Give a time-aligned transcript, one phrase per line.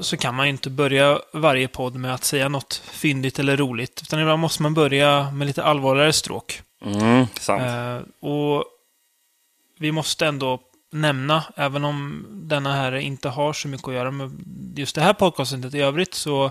[0.00, 4.00] så kan man ju inte börja varje podd med att säga något fyndigt eller roligt.
[4.02, 6.62] Utan ibland måste man börja med lite allvarligare stråk.
[6.84, 7.62] Mm, sant.
[7.62, 8.64] Eh, och
[9.78, 10.60] vi måste ändå
[10.92, 14.30] nämna, även om denna här inte har så mycket att göra med
[14.76, 16.50] just det här podcastet i övrigt, så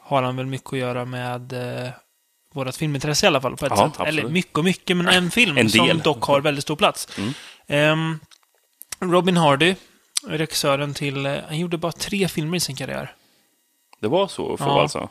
[0.00, 1.90] har han väl mycket att göra med eh,
[2.54, 4.00] vårt filmintresse i alla fall på ett Ja, sätt.
[4.00, 4.08] absolut.
[4.24, 7.08] Eller mycket och mycket, men en film En som dock har väldigt stor plats.
[7.18, 7.32] Mm.
[7.66, 8.18] Ehm,
[9.00, 9.74] Robin Hardy,
[10.26, 11.26] regissören till...
[11.26, 13.14] eh, Han gjorde bara tre filmer i sin karriär.
[14.00, 14.80] Det var så för Ja.
[14.82, 15.08] alltså?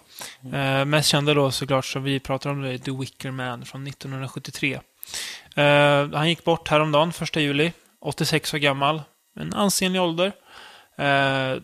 [0.54, 3.88] Eh, mest kända då såklart som vi pratar om det är The Wicker Man från
[3.88, 4.80] 1973.
[5.56, 7.72] Eh, han gick bort häromdagen, första juli.
[8.02, 9.02] 86 år gammal.
[9.36, 10.32] En ansenlig ålder.
[10.98, 11.56] Eh,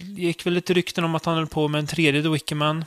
[0.00, 2.84] gick väl lite rykten om att han höll på med en tredje The Wicker Man.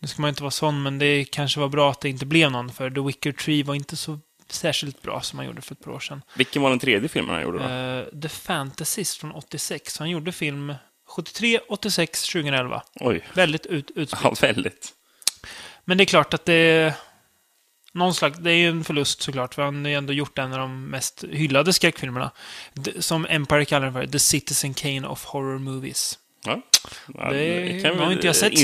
[0.00, 2.50] Nu ska man inte vara sån, men det kanske var bra att det inte blev
[2.50, 5.84] någon, för The Wicker Tree var inte så särskilt bra som han gjorde för ett
[5.84, 6.22] par år sedan.
[6.36, 7.64] Vilken var den tredje filmen han gjorde då?
[7.64, 9.98] Eh, The Fantasist från 86.
[9.98, 10.74] Han gjorde film
[11.08, 12.82] 73, 86, 2011.
[13.00, 13.24] Oj.
[13.34, 14.20] Väldigt ut, utspritt.
[14.24, 14.92] Ja, väldigt.
[15.84, 16.92] Men det är klart att det är...
[17.92, 20.52] Någon slags, det är ju en förlust såklart, för han har ju ändå gjort en
[20.52, 22.30] av de mest hyllade skräckfilmerna.
[22.98, 26.18] Som Empire kallar den för, The Citizen Kane of Horror Movies.
[26.44, 26.60] Ja.
[27.14, 28.58] Ja, Det kan nu vi har inte jag sett.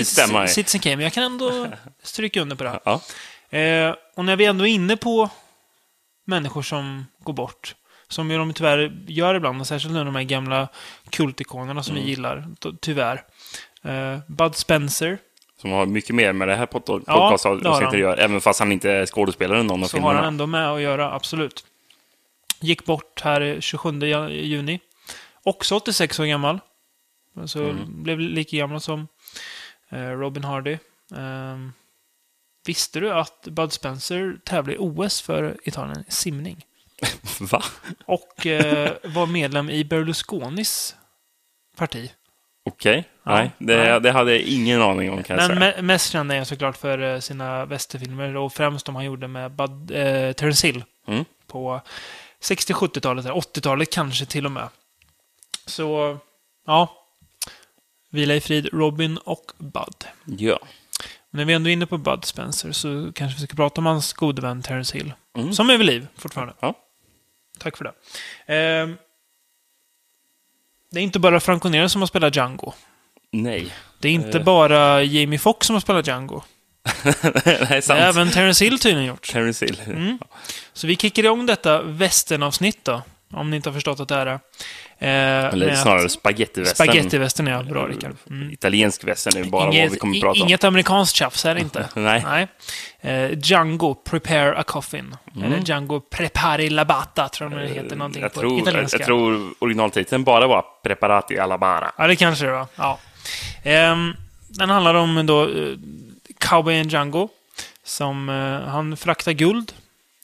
[0.50, 1.66] Citizen Kane, men jag kan ändå
[2.02, 2.80] stryka under på det.
[2.84, 3.00] Ja.
[3.58, 5.30] Eh, och när vi ändå är inne på
[6.24, 7.74] människor som går bort,
[8.08, 10.68] som ju de tyvärr gör ibland, och särskilt nu de här gamla
[11.10, 12.04] kultikonerna som Mm.
[12.04, 12.48] vi gillar,
[12.80, 13.22] tyvärr.
[13.84, 15.18] Eh, Bud Spencer,
[15.60, 18.16] Som har mycket mer med det här pod- Ja, det podcastet har att göra.
[18.16, 20.28] Även fast han inte är skådespelare i någon av så har han filmerna.
[20.28, 21.64] ändå med att göra, absolut.
[22.60, 24.80] Gick bort här 27 ja- juni.
[25.42, 26.58] Också 86 år gammal.
[27.46, 28.02] Så Mm.
[28.02, 29.08] blev lika gammal som
[29.90, 30.78] eh, Robin Hardy.
[31.16, 31.72] Ehm,
[32.66, 36.64] visste du att Bud Spencer tävlade i OS för Italien i simning?
[37.40, 37.62] Va?
[38.06, 40.96] Och eh, var medlem i Berlusconis
[41.76, 42.12] parti.
[42.64, 43.04] Okej.
[43.24, 44.00] Ja, Nej, det, nej.
[44.00, 45.72] det hade jag ingen aning om kan jag Men säga.
[45.76, 49.28] me- mest känd är han såklart för eh, sina västerfilmer och främst de han gjorde
[49.28, 51.24] med Bud, eh, Terence Hill Mm.
[51.46, 51.80] på
[52.40, 54.68] 60-70-talet, eller 80-talet kanske till och med.
[55.66, 56.18] Så,
[56.66, 56.96] ja.
[58.10, 60.06] Vila i frid, Robin och Bud.
[60.38, 60.58] Ja.
[61.32, 64.12] När vi ändå är inne på Bud Spencer så kanske vi ska prata om hans
[64.12, 65.12] gode vän Terence Hill.
[65.38, 65.52] Mm.
[65.52, 66.54] Som är vid liv fortfarande.
[66.60, 66.74] Ja.
[67.58, 67.92] Tack för det.
[68.54, 68.96] Ehm,
[70.92, 72.72] det är inte bara Franco som har spelat Django.
[73.32, 73.74] Nej.
[73.98, 74.44] Det är inte Eh.
[74.44, 76.42] bara Jamie Foxx som har spelat Django.
[77.04, 77.14] Nej,
[77.68, 78.00] Det sant.
[78.00, 79.32] även Terence Hill tydligen gjort.
[79.32, 79.80] Terence Hill.
[79.86, 80.18] Mm.
[80.72, 83.02] Så vi kickar igång detta västernavsnitt då.
[83.32, 84.40] Om ni inte har förstått att det är det.
[85.02, 86.86] Eh, Eller snarare spagettivästern.
[86.86, 87.62] Spagettivästern, ja.
[87.62, 88.16] Bra, Rickard.
[88.30, 88.50] Mm.
[88.50, 90.46] Italiensk västern är bara inget, vad vi kommer att prata om.
[90.48, 91.88] inget amerikanskt tjafs är det inte.
[91.94, 92.24] Nej.
[92.24, 92.46] Nej.
[93.00, 95.16] Eh, Django, prepare a coffin.
[95.44, 98.22] Eller Django, prepari la bata, tror jag det heter någonting Mm.
[98.22, 98.98] Jag på tror, italienska.
[98.98, 101.92] jag tror originaltiteln bara var Preparati alla bara.
[101.98, 102.66] Ja, det kanske det var.
[102.76, 102.98] Ja.
[103.62, 104.12] Ehm,
[104.48, 105.76] den handlar om då uh,
[106.38, 107.28] cowboyen Django.
[107.84, 109.72] Som, eh, han fraktar guld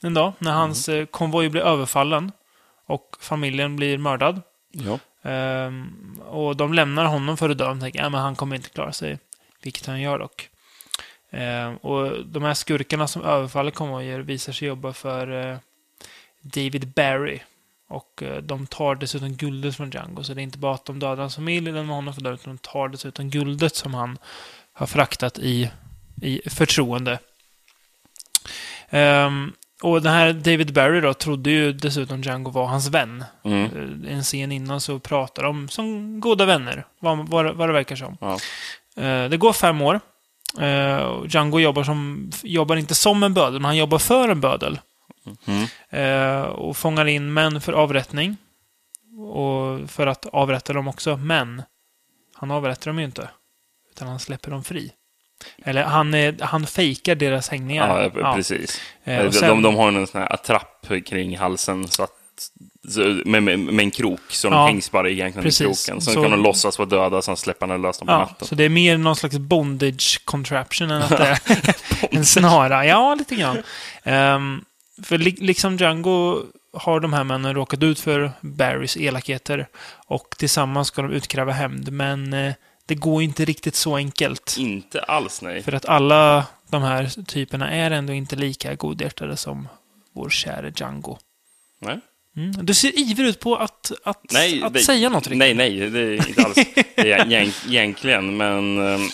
[0.03, 2.33] en dag när hans eh, konvoj blir överfallen.
[2.87, 4.43] Och familjen blir mördad.
[4.85, 4.99] Ja.
[5.67, 7.65] Um, och de lämnar honom för att dö.
[7.65, 9.19] De tänker att han kommer inte klara sig.
[9.63, 10.49] Vilket han gör dock.
[11.31, 15.59] Um, och de här skurkarna som överfaller konvojer visar sig jobba för uh,
[16.41, 17.41] David Barry.
[17.89, 20.25] Och uh, de tar dessutom guldet från Django.
[20.25, 22.57] Så det är inte bara att de dödar hans familj, lämnar honom för död, utan
[22.57, 24.19] de tar dessutom guldet som han
[24.73, 25.71] har fraktat i,
[26.23, 27.19] i förtroende.
[28.91, 29.53] Um,
[29.83, 33.25] och den här David Barry då trodde ju dessutom Django var hans vän.
[33.45, 33.65] Mm.
[33.65, 37.97] Eh, En scen innan så pratar de som goda vänner, vad, vad, vad det verkar
[37.97, 38.17] som.
[38.21, 38.33] Ja.
[39.03, 40.01] Eh, Det går fem år.
[40.59, 44.79] Eh, Django jobbar, som, jobbar inte som en bödel, men han jobbar för en bödel.
[45.47, 46.51] Mm.
[46.51, 48.37] Och fångar in män för avrättning.
[49.33, 51.17] Och för att avrätta dem också.
[51.17, 51.63] Men
[52.35, 53.29] han avrättar dem ju inte.
[53.91, 54.93] Utan han släpper dem fri.
[55.65, 58.11] Eller han, han fejkar deras hängningar.
[58.15, 58.81] Ja, precis.
[59.05, 62.11] Eh, och de, sen- de, de har en sån här attrapp kring halsen så att,
[63.25, 65.61] med, med, med en krok, så de Ja, hängs bara egentligen precis.
[65.61, 66.01] i kroken.
[66.03, 68.49] Sen Så- kan de låtsas vara döda, sen släpper han lös dem på Ja, natten.
[68.49, 71.39] så det är mer någon slags bondage contraption än att det är
[72.11, 72.87] en snara.
[72.87, 73.63] Ja, lite grann.
[74.05, 74.65] Ehm,
[75.03, 76.43] för li liksom Django
[76.73, 79.69] har de här männen råkat ut för Barrys elakheter
[80.07, 81.93] och tillsammans ska de utkräva hämnd.
[81.93, 82.53] Men eh,
[82.87, 84.57] det går inte riktigt så enkelt.
[84.59, 85.63] Inte alls, nej.
[85.63, 89.69] För att alla de här typerna är ändå inte lika godhjärtade som
[90.13, 91.19] vår käre Django.
[91.81, 92.01] nej.
[92.37, 92.67] Mm.
[92.67, 95.39] Du ser ivrig ut på att, att, Nej, att det- säga något, Rickard.
[95.39, 96.55] Nej, nej, det är inte alls
[96.97, 99.09] det är egent- egentligen, men ehm, eh,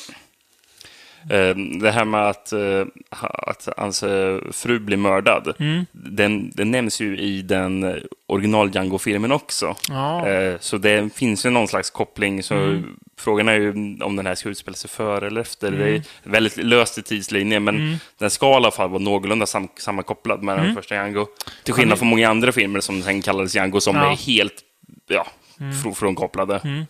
[1.81, 2.85] det här med att, eh,
[3.21, 5.87] att hans eh, fru blir mördad, Mm.
[5.93, 7.95] den, den nämns ju i den eh,
[8.27, 9.77] original Django-filmen också.
[9.89, 10.29] Ja.
[10.29, 12.43] Eh, Så det finns ju någon slags koppling.
[12.43, 12.97] Så Mm.
[13.19, 13.71] Frågan är ju
[14.03, 15.71] om den här ska utspela sig före eller efter.
[15.71, 15.95] Det Mm.
[16.25, 20.43] är väldigt löst i tidslinjen, men den ska i alla fall vara någorlunda sam sammankopplad
[20.43, 21.27] med den första Django.
[21.65, 24.13] Till skillnad från många andra filmer som sen kallades Django, som Ja.
[24.13, 24.55] är helt
[25.09, 25.27] ja,
[25.59, 26.87] fr- frånkopplade.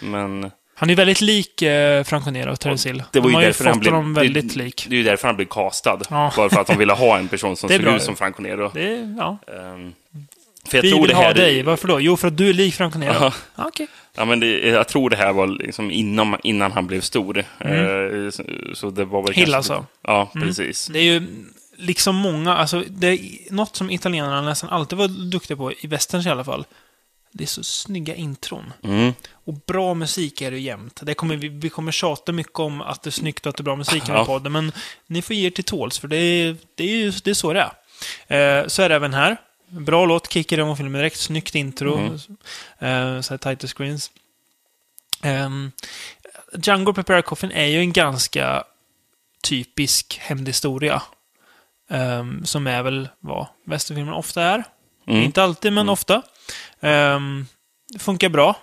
[0.00, 2.98] Men Han är väldigt lik eh, Franco Nero och Terence Hill.
[2.98, 3.92] det De var ju har ju därför han blev...
[3.92, 4.86] honom väldigt det, lik.
[4.88, 5.98] Det är ju därför han blev castad.
[6.10, 6.32] Ja.
[6.36, 8.70] Bara för att de ville ha en person som såg ut som Franco Nero.
[8.74, 9.38] Det är, ja.
[10.68, 11.62] För jag Vi tror vill det här ha dig.
[11.62, 12.00] Varför då?
[12.00, 13.12] Jo, för att du är lik Franco Nero.
[13.20, 13.32] Ja.
[13.56, 13.86] Ja, Okej.
[14.16, 17.44] Ja, men det, jag tror det här var liksom innan, innan han blev stor.
[17.58, 18.24] Mm.
[18.26, 18.42] Eh, så,
[18.74, 19.86] så det var väl Hill kanske- alltså?
[20.02, 20.86] Ja, precis.
[20.86, 21.22] Det är ju
[21.76, 23.18] liksom många, alltså det är
[23.50, 26.64] något som italienarna nästan alltid var duktiga på, i västerns i alla fall.
[27.32, 28.72] Det är så snygga intron.
[28.82, 29.12] Mm.
[29.32, 31.00] Och bra musik är det jämt.
[31.02, 33.60] Det kommer, vi, vi kommer tjata mycket om att det är snyggt och att det
[33.60, 34.72] är bra musik i den här podden, men
[35.06, 37.60] ni får ge er till tåls, för det är, det är, det är så det
[38.28, 38.60] är.
[38.60, 39.36] Eh, så är det även här.
[39.68, 42.14] Bra låt, kickar igång filmen direkt, snyggt intro, Mm.
[43.16, 44.10] eh, så här title screens.
[45.24, 45.72] Um,
[46.62, 48.64] Django Prepare Coffin är ju en ganska
[49.42, 51.02] typisk hämndhistoria.
[51.88, 54.64] Um, som är väl vad västerfilmer ofta är.
[55.06, 55.22] Mm.
[55.22, 56.22] Inte alltid, men ofta.
[56.80, 57.46] Um,
[57.92, 58.56] det funkar bra.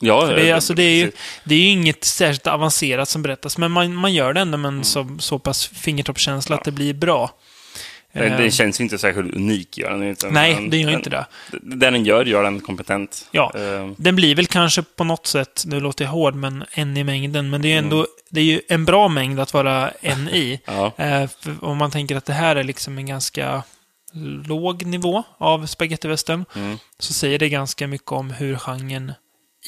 [0.00, 1.12] Ja, För det, är, alltså, det, är ju,
[1.44, 4.68] det är ju inget särskilt avancerat som berättas, men man, man gör det ändå med
[4.68, 4.84] en Mm.
[4.84, 7.30] så, så pass fingertoppskänsla att det blir bra.
[8.12, 10.30] Eh, Ehm, Det känns inte särskilt unik, gör den inte.
[10.30, 11.26] nej, Men det gör den, inte det.
[11.62, 13.28] Det den gör, gör den kompetent.
[13.30, 13.52] Ja.
[13.56, 17.04] Eh, Den blir väl kanske på något sätt, nu låter jag hård, men en i
[17.04, 17.50] mängden.
[17.50, 18.08] Men det är ju ändå Mm.
[18.30, 20.60] det är ju en bra mängd att vara en i.
[20.66, 20.92] Ja,
[21.40, 23.62] för om man tänker att det här är liksom en ganska
[24.46, 26.78] låg nivå av spagettivästern, Mm.
[26.98, 29.12] så säger det ganska mycket om hur genren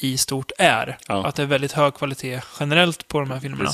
[0.01, 0.97] i stort är.
[1.07, 1.25] Ja.
[1.27, 3.71] Att det är väldigt hög kvalitet generellt på de här filmerna.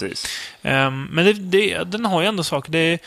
[0.62, 2.71] Ehm, men det, det, den har ju ändå saker.
[2.71, 3.00] Det är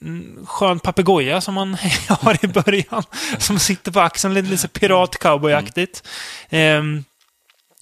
[0.00, 1.74] en skön papegoja som man
[2.08, 3.02] har i början.
[3.38, 6.02] Som sitter på axeln, lite, lite pirat-cowboyaktigt.
[6.50, 7.04] Um,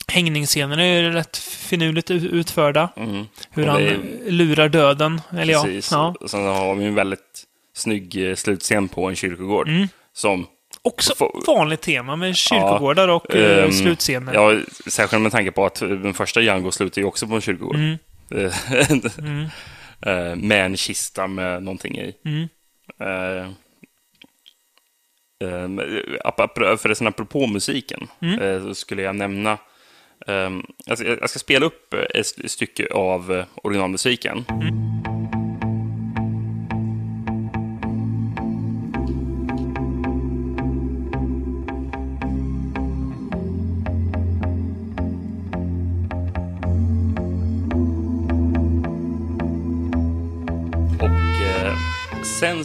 [0.08, 2.88] hängningsscenerna är ju rätt finurligt utförda.
[2.96, 3.26] Mm.
[3.50, 5.20] Hur han är- lurar döden.
[5.36, 5.92] Eller precis.
[5.92, 6.14] ja.
[6.26, 9.68] Sen har vi en väldigt snygg eh, slutscen på en kyrkogård.
[9.68, 9.88] Mm.
[10.12, 10.46] Som
[10.84, 14.34] Också vanligt tema med kyrkogårdar och uh, Ehm, slutscener.
[14.34, 17.76] Ja, särskilt med tanke på att den första Django slutar ju också på en kyrkogård.
[17.76, 17.96] Mm.
[20.04, 20.38] Mm.
[20.48, 22.14] med en kista med någonting i.
[22.24, 22.48] Mm.
[23.00, 23.46] Eh,
[25.44, 25.68] eh,
[26.24, 28.40] ap- förresten, apropå musiken, Mm.
[28.40, 29.52] eh, så skulle jag nämna...
[30.26, 30.50] Eh,
[30.86, 34.44] alltså, jag ska spela upp ett st- stycke av eh, originalmusiken.
[34.48, 34.64] Och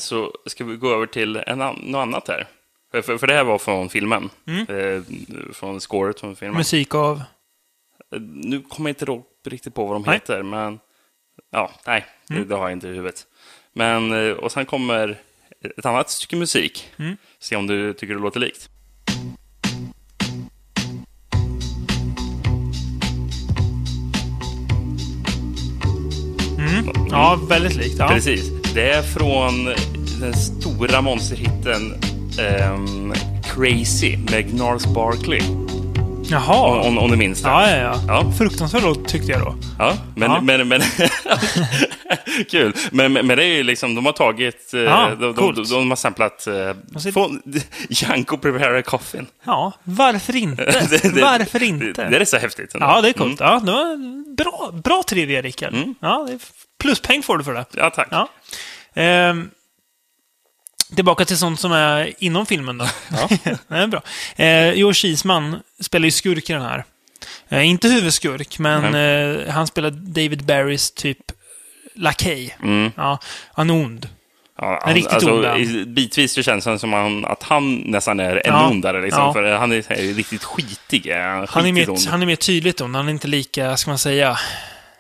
[0.07, 2.47] så ska vi gå över till en an- något annat här.
[2.91, 4.29] För, för, för det här var från filmen.
[4.67, 5.01] Eh,
[5.53, 6.57] från scoret från filmen.
[6.57, 7.17] Musik av...
[8.15, 10.13] Eh, Nu kommer jag inte då riktigt på vad de Nej.
[10.13, 10.79] heter, men...
[11.51, 13.25] Ja, nej, det, det har jag inte i huvudet.
[13.73, 15.17] Men, eh, och sen kommer
[15.77, 16.89] ett annat stycke musik.
[17.39, 18.69] Se om du tycker det låter likt.
[27.09, 27.95] Ja, väldigt likt.
[27.99, 28.07] Ja.
[28.07, 28.49] Precis.
[28.73, 29.67] Det är från
[30.19, 31.93] den stora monsterhitten
[32.39, 35.41] ehm, Crazy med Gnarls Barkley.
[36.29, 36.81] Jaha.
[36.87, 37.49] Om, om du minns det.
[37.49, 38.01] Ja, ja, ja.
[38.07, 38.31] Ja.
[38.37, 39.55] Fruktansvärd låt tyckte jag då.
[39.79, 40.31] Ja, men...
[40.31, 40.41] Ja.
[40.41, 40.81] men, men
[42.49, 42.73] kul.
[42.91, 44.73] Men, men, det är ju liksom, de har tagit...
[44.73, 47.41] eh, Ja, de, de, de, de har samplat ser- från
[47.89, 49.27] Janko Prepare Coffin.
[49.45, 50.63] Ja, varför inte?
[50.89, 52.09] Det- det- varför Det, inte?
[52.09, 52.73] det är så häftigt.
[52.73, 52.85] ändå.
[52.85, 53.41] Ja, det är coolt.
[53.41, 53.51] Mm.
[53.53, 55.73] Ja, det var bra, bra trivia, Rickard.
[55.99, 56.39] Ja, det är
[56.79, 57.65] pluspeng får du för det.
[57.71, 58.07] Ja, tack.
[58.11, 58.29] Ja.
[58.95, 59.49] Ehm,
[60.95, 62.85] tillbaka till sånt som är inom filmen då.
[63.11, 63.29] Ja.
[63.67, 64.01] det är bra.
[64.35, 66.83] Eh, Joe Cheeseman spelar ju skurk i den här.
[67.49, 71.17] Eh, inte huvudskurk, men eh, han spelar David Barrys typ
[71.95, 72.57] lakej.
[72.63, 72.91] Mm.
[72.97, 73.19] Ja,
[73.53, 74.09] han är ond.
[74.59, 75.57] Ja, En riktigt ond, ja.
[75.57, 78.69] i- Bitvis så känns det som han, att han nästan är ännu Ja.
[78.69, 79.01] ondare.
[79.01, 79.33] Liksom, Ja.
[79.33, 81.07] För han är, här riktigt skitig.
[81.07, 82.07] är Han är, skitigt mer, ond.
[82.09, 82.95] han är mer tydligt ond.
[82.95, 84.29] Han är inte lika, ska man säga,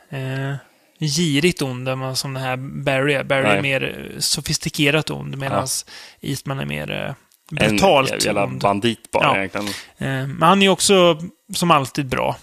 [0.09, 0.53] eh,
[0.99, 3.23] girigt ond som den här Barry är.
[3.23, 3.61] Barry är Nej.
[3.61, 5.67] mer eh, sofistikerat ond, medan
[6.21, 7.13] Eastman är mer eh,
[7.61, 8.61] en brutalt jävla ond.
[8.61, 9.37] bandit bara Ja.
[9.37, 9.67] egentligen.
[9.97, 11.19] Eh, men han är också,
[11.55, 12.35] som alltid, bra.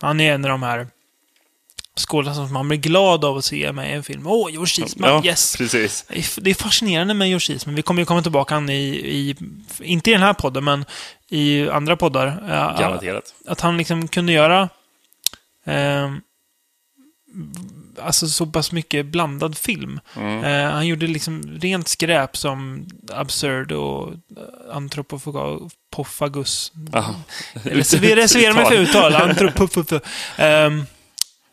[0.00, 0.86] Han är en av de här
[1.96, 4.26] skådespelare som man blir glad av att se med i en film.
[4.26, 5.56] Åh, George Eastman, Ja, yes!
[5.56, 6.04] precis.
[6.08, 7.74] Det är- är fascinerande med George Eastman.
[7.74, 9.36] Vi kommer ju komma tillbaka han i, i,
[9.80, 10.84] inte i den här podden, men
[11.28, 12.26] i andra poddar.
[12.78, 13.34] Garanterat.
[13.46, 14.68] att han liksom kunde göra
[15.64, 16.10] eh,
[18.02, 20.00] alltså så pass mycket blandad film.
[20.16, 20.44] Mm.
[20.44, 26.72] Eh, han gjorde liksom rent skräp som Absurd och eh, Anthropofagus.
[26.92, 27.14] Aha.
[27.52, 29.14] Reservera, mig för uttal.
[29.28, 30.02] Anthropofagus.
[30.38, 30.86] Um,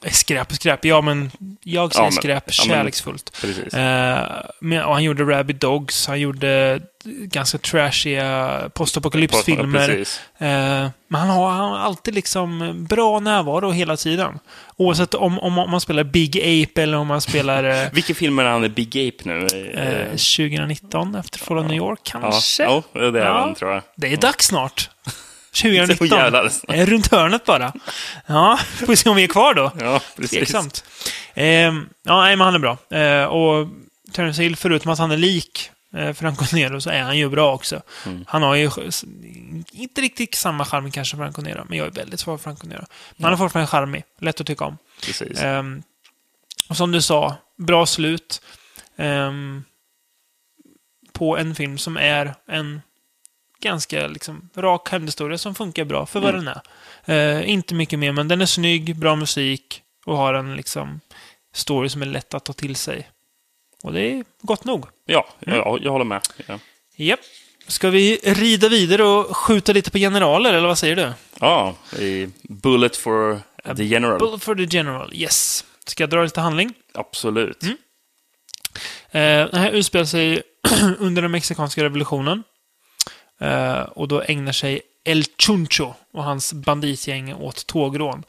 [0.05, 0.85] skräp skräp.
[0.85, 1.31] Ja, men
[1.63, 3.43] jag säger Ja, men- skräp ja, men- kärleksfullt.
[3.73, 4.19] Eh,
[4.59, 9.87] men, och han gjorde Rabid Dogs, han gjorde ganska trashiga postapokalypsfilmer.
[9.87, 10.21] Precis.
[10.37, 14.39] Eh, men han har, han har alltid liksom bra närvaro hela tiden.
[14.75, 18.39] Oavsett om, om, om man spelar Big Ape eller om man spelar eh, Vilken film
[18.39, 19.45] är han i Big Ape nu?
[19.73, 22.63] eh, 2019 efter Fall of New York, ja, kanske?
[22.63, 23.39] ja, det är Ja.
[23.39, 23.81] han tror jag.
[23.95, 24.89] Det är dags snart.
[25.57, 26.07] Så 2019.
[26.17, 26.51] jävlar.
[26.67, 27.73] Det är runt hörnet bara.
[28.25, 29.71] Ja, får vi se om vi är kvar då.
[29.79, 30.37] Ja, precis.
[30.37, 30.83] Tveksamt.
[31.33, 31.45] Eh,
[32.03, 32.77] ja, nej, men han är bra.
[32.89, 33.67] Eh, och
[34.11, 37.53] Terence Hill, förutom att han är lik eh, Franco Nero, så är han ju bra
[37.53, 37.81] också.
[38.05, 38.25] Mm.
[38.27, 38.71] Han har ju
[39.71, 42.67] inte riktigt samma charm kanske som Franco Nero, men jag är väldigt svag för Franco
[42.67, 42.85] Nero.
[43.15, 44.77] Men han är fortfarande charmig, lätt att tycka om.
[45.05, 45.41] precis.
[45.41, 45.83] Ehm,
[46.69, 48.41] och som du sa, bra slut.
[48.97, 49.63] ehm,
[51.13, 52.81] på en film som är en
[53.61, 56.45] ganska liksom, rak hämndhistoria som funkar bra för vad Mm.
[56.45, 56.55] den
[57.05, 57.37] är.
[57.39, 60.99] Eh, inte mycket mer, men den är snygg, bra musik och har en liksom,
[61.53, 63.09] story som är lätt att ta till sig.
[63.83, 64.85] Och det är gott nog.
[65.05, 65.57] Ja, Mm.
[65.59, 66.21] jag, jag håller med.
[66.47, 66.59] Ja.
[66.95, 67.19] Japp.
[67.67, 71.11] Ska vi rida vidare och skjuta lite på generaler, eller vad säger du?
[71.39, 73.41] Ja, i Bullet for
[73.75, 74.19] the General.
[74.19, 75.65] Bullet for the General, yes.
[75.85, 76.73] Ska jag dra lite handling?
[76.93, 77.63] Absolut.
[77.63, 77.77] Mm.
[79.11, 80.41] Eh, den här utspelar sig
[80.99, 82.43] under den mexikanska revolutionen.
[83.39, 88.23] Eh, och då ägnar sig El Chuncho och hans banditgäng åt tågrån.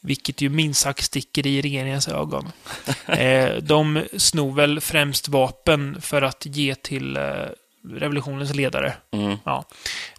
[0.00, 2.52] Vilket ju minst sagt sticker i regeringens ögon.
[3.06, 7.22] Eh, de snor väl främst vapen för att ge till eh,
[7.88, 8.94] revolutionens ledare.
[9.10, 9.36] Mm.
[9.44, 9.64] Ja.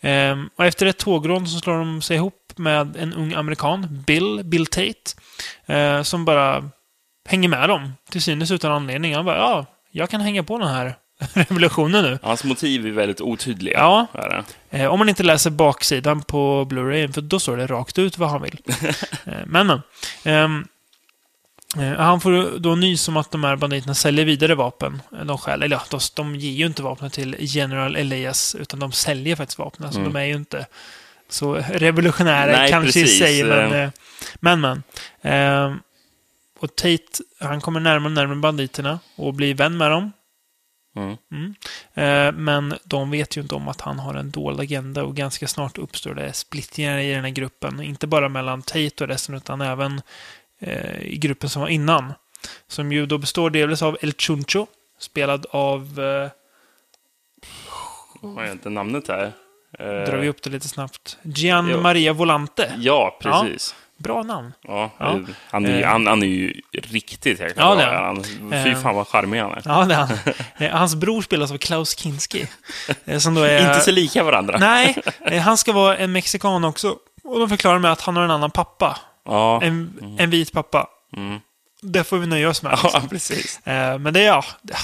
[0.01, 4.41] Ehm, och efter ett tågrån så slår de sig ihop med en ung amerikan, Bill,
[4.43, 6.69] Bill Tate, som bara
[7.29, 9.15] hänger med dem, till synes utan anledning.
[9.15, 10.95] Han bara, ja, jag kan hänga på den här
[11.33, 12.19] revolutionen nu.
[12.23, 13.77] Hans motiv är väldigt otydliga.
[13.79, 14.07] Ja.
[14.69, 18.29] Eh, om man inte läser baksidan på Blu-ray, för då står det rakt ut vad
[18.29, 18.59] han vill.
[19.25, 19.81] eh, men, men.
[20.23, 20.67] Ehm,
[21.77, 25.01] eh, han får då nys om att de här banditerna säljer vidare vapen.
[25.19, 28.79] Eh, De stjäl, eller ja, de, de ger ju inte vapnen till General Elias, utan
[28.79, 29.93] de säljer faktiskt vapnen.
[29.93, 30.13] Så Mm.
[30.13, 30.65] de är ju inte
[31.29, 33.19] så revolutionära Nej, kanske i precis.
[33.19, 33.71] sig, men...
[33.73, 33.81] Eh.
[33.83, 33.89] eh,
[34.39, 34.83] Men, men.
[35.21, 35.79] Ehm,
[36.59, 37.03] och Tate,
[37.39, 40.11] han kommer närmare och närmare banditerna och blir vän med dem.
[40.95, 41.17] Mm.
[41.31, 41.55] Mm.
[41.93, 45.47] Eh, men de vet ju inte om att han har en dold agenda och ganska
[45.47, 47.81] snart uppstår det splittringar i den här gruppen.
[47.81, 50.01] Inte bara mellan Tate och resten utan även
[50.59, 52.13] eh, i gruppen som var innan.
[52.67, 54.67] Som ju då består delvis av El Chuncho,
[54.99, 56.29] spelad av, eh,
[58.21, 59.31] Har jag inte namnet här?
[59.79, 61.81] Eh, drar vi upp det lite snabbt, Gian.
[61.81, 62.73] Maria Volante.
[62.77, 63.75] Ja, precis.
[64.03, 64.53] Bra namn.
[64.61, 64.91] Ja.
[64.97, 65.19] Ja.
[65.51, 65.87] Han, är, Eh.
[65.87, 68.05] han, han är ju riktigt jäkla Ja, bra.
[68.05, 68.23] han.
[68.63, 68.77] Fy Eh.
[68.81, 69.61] fan vad charmig han är.
[69.65, 70.17] Ja, det är han.
[70.57, 72.47] Eh, Hans bror spelas av Klaus Kinski.
[73.19, 73.67] Som då är...
[73.67, 74.57] Inte så lika varandra.
[74.59, 74.95] Nej,
[75.43, 76.95] han ska vara en mexikan också.
[77.23, 78.97] Och de förklarar med att han har en annan pappa.
[79.25, 79.61] Ja.
[79.63, 80.87] En, en vit pappa.
[81.17, 81.39] Mm.
[81.83, 82.79] Det får vi nöja oss med.
[82.83, 83.67] ja, precis.
[83.67, 84.75] Eh, Men det är ja, det-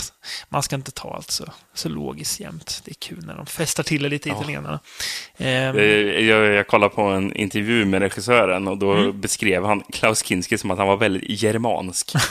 [0.50, 2.82] man ska inte ta allt så, så logiskt jämt.
[2.86, 4.80] Det är kul när de festar till det lite, italienarna.
[5.38, 5.84] Eh, Eh,
[6.28, 9.22] Jag, jag kollade på en intervju med regissören och då Mm.
[9.22, 12.14] beskrev han Klaus Kinski som att han var väldigt germansk.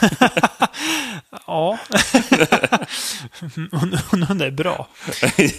[1.47, 1.77] Ja.
[3.71, 4.87] Undrar om det är bra.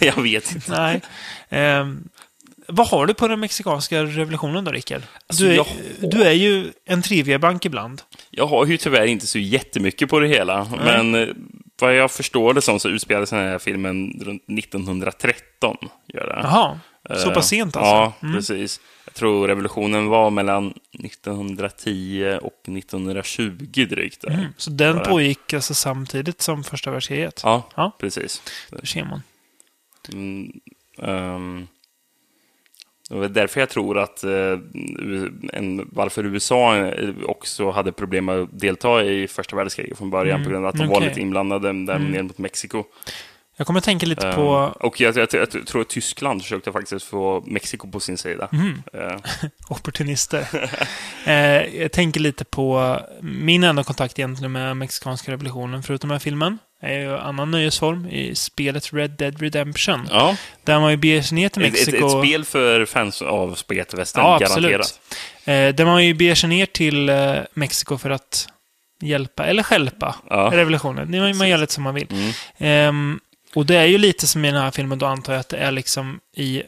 [0.01, 0.71] jag vet inte.
[0.71, 1.01] Nej.
[2.67, 5.01] Eh, vad har du på den mexikanska revolutionen då, Rickard?
[5.27, 5.67] Alltså, Du är, jag-
[6.11, 8.01] du är ju en triviabank ibland.
[8.31, 11.27] Jag har ju tyvärr inte så jättemycket på det hela, men eh,
[11.79, 15.77] vad jag förstår det som så utspelar sig den här filmen runt 1913.
[16.13, 16.39] Gör det.
[16.43, 16.79] Jaha,
[17.17, 17.89] så Eh, pass sent alltså?
[17.91, 18.35] Ja, Mm.
[18.35, 18.79] precis.
[19.05, 24.21] Jag tror revolutionen var mellan 1910 och 1920 drygt.
[24.21, 24.29] Där.
[24.31, 24.45] Mm.
[24.57, 25.05] Så den Bara.
[25.05, 27.41] pågick alltså samtidigt som första världskriget?
[27.43, 27.91] Ja, Ja.
[27.99, 28.41] precis.
[28.69, 29.21] Det ser man.
[30.13, 30.51] Mm,
[31.01, 31.67] ehm,
[33.11, 34.59] det var därför jag tror att eh,
[35.53, 40.35] en, varför USA eh, också hade problem med att delta i första världskriget från början
[40.35, 41.07] Mm, på grund av att de var okej.
[41.07, 42.11] lite inblandade där Mm.
[42.11, 42.83] nere mot Mexiko.
[43.61, 47.05] Jag kommer tänka lite Ehm, på Och jag, jag, jag, tror att Tyskland försökte faktiskt
[47.05, 48.47] få Mexiko på sin sida.
[48.53, 48.83] Mm.
[48.93, 49.17] Eh,
[49.69, 50.47] opportunister.
[51.25, 51.33] eh,
[51.81, 56.57] jag tänker lite på min enda kontakt egentligen med mexikanska revolutionen, förutom den här filmen,
[56.81, 60.07] är ju annan nöjesform i spelet Red Dead Redemption.
[60.11, 62.05] ja, Där man ju beger sig ner till ett, ett, Mexiko.
[62.05, 64.99] ett spel för fans av spagettivästern, Ja, garanterat.
[65.45, 65.77] absolut.
[65.77, 68.47] Där man ju beger sig ner till eh, Mexiko för att
[69.03, 70.49] hjälpa eller stjälpa Ja.
[70.53, 71.11] revolutionen.
[71.21, 72.07] Man, man gör lite som man vill.
[72.57, 73.19] Ehm,
[73.55, 75.57] och det är ju lite som i den här filmen, då antar jag att det
[75.57, 76.63] är liksom i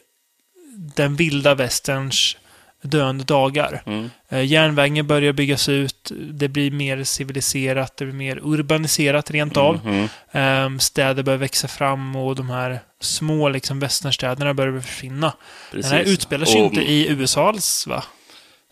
[0.96, 2.36] den vilda västerns
[2.82, 3.82] döende dagar.
[3.86, 4.10] Mm.
[4.28, 10.08] Eh, järnvägen börjar byggas ut, det blir mer civiliserat, det blir mer urbaniserat rent av.
[10.32, 10.80] Mm.
[10.80, 15.32] Städer börjar växa fram och de här små liksom, västernstäderna börjar försvinna.
[15.72, 16.12] Den här Precis.
[16.14, 18.04] utspelar sig Och, inte i USA alls, va?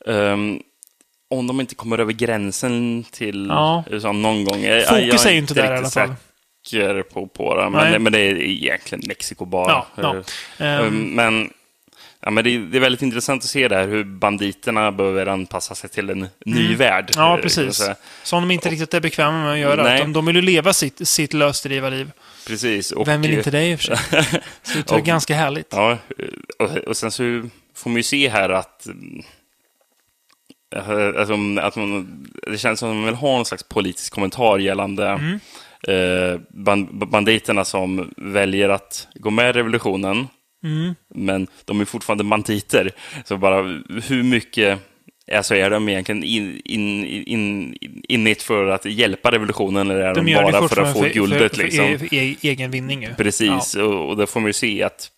[0.07, 0.61] ehm,
[1.31, 3.85] om de inte kommer över gränsen till Ja.
[3.91, 4.57] USA någon gång.
[4.63, 6.15] Fokus jag är ju inte där i alla fall.
[6.67, 9.69] Säker på, på det, men, men det är egentligen Mexiko bara.
[9.73, 10.17] Ja, ja.
[10.65, 11.51] Eh, Ehm, Um, Men,
[12.21, 15.27] ja, men det, är, det är väldigt intressant att se det här hur banditerna behöver
[15.27, 17.11] anpassa sig till en ny värld.
[17.17, 17.27] Mm.
[17.29, 17.91] Ja, eh, precis.
[18.23, 19.83] Som de inte riktigt är bekväma med att göra.
[19.83, 19.99] Nej.
[20.01, 22.11] De, de vill ju leva sitt, sitt lösdriva liv.
[22.47, 22.93] Precis.
[22.93, 24.25] Och, Vem vill inte det i och för sig?
[24.63, 25.69] Så det är Och- ganska härligt.
[25.71, 25.99] Ja,
[26.59, 27.23] och, och sen så
[27.75, 28.93] får man ju se här att eh,
[31.19, 35.09] Alltså, att man, det känns som att man vill ha någon slags politisk kommentar gällande
[35.09, 35.41] Mm.
[35.89, 40.29] Eh, band, banditerna som väljer att gå med i revolutionen.
[40.65, 40.95] Mm.
[41.15, 42.91] Men de är fortfarande banditer.
[43.25, 43.63] Så bara
[44.09, 44.79] hur mycket
[45.33, 47.75] alltså är de egentligen in, in, in,
[48.09, 51.57] in för att hjälpa revolutionen eller är de, De det bara för att få guldet?
[51.57, 51.99] för, för, liksom?
[51.99, 53.09] för e- egen vinning.
[53.17, 53.81] Precis, Ja.
[53.81, 53.93] Mm.
[53.97, 55.11] och, och där får man ju se att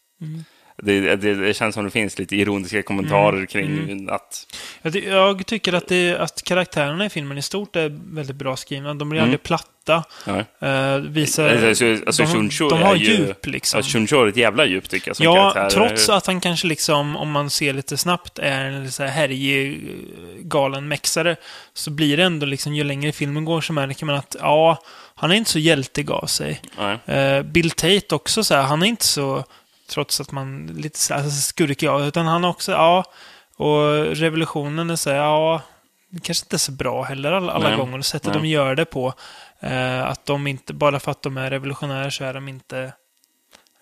[0.82, 3.46] det, det, det känns som det finns lite ironiska kommentarer Mm.
[3.46, 4.46] kring att...
[4.82, 8.56] Jag, ty- jag tycker att, det, att karaktärerna i filmen i stort är väldigt bra
[8.56, 8.94] skrivna.
[8.94, 9.70] De blir aldrig platta.
[10.26, 10.36] Ja.
[10.36, 11.68] Uh, visar, Mm.
[11.68, 13.78] Alltså, alltså, de, Shuncho de har ju, djup liksom.
[13.80, 15.88] Ja, Shuncho har ett jävla djup tycker jag som Ja, karaktär.
[15.88, 19.74] trots att han kanske liksom, om man ser lite snabbt, är en så här härjig,
[19.74, 21.36] eh, galen mexare,
[21.74, 24.82] så blir det ändå liksom, ju längre filmen går så märker man att, ja,
[25.14, 26.60] han är inte så hjältig av sig.
[27.06, 29.44] Eh, Bill Tate också så här, han är inte så,
[29.88, 33.04] trots att man lite så alltså, skurkig av, utan han också, ja,
[33.56, 35.62] och revolutionen är så här, ja,
[36.22, 37.78] kanske inte är så bra heller alla, alla Nej.
[37.78, 37.98] gånger.
[37.98, 38.42] Och sättet Nej.
[38.42, 39.14] de gör det på,
[39.60, 42.92] eh, att de inte, bara för att de är revolutionärer så är de inte,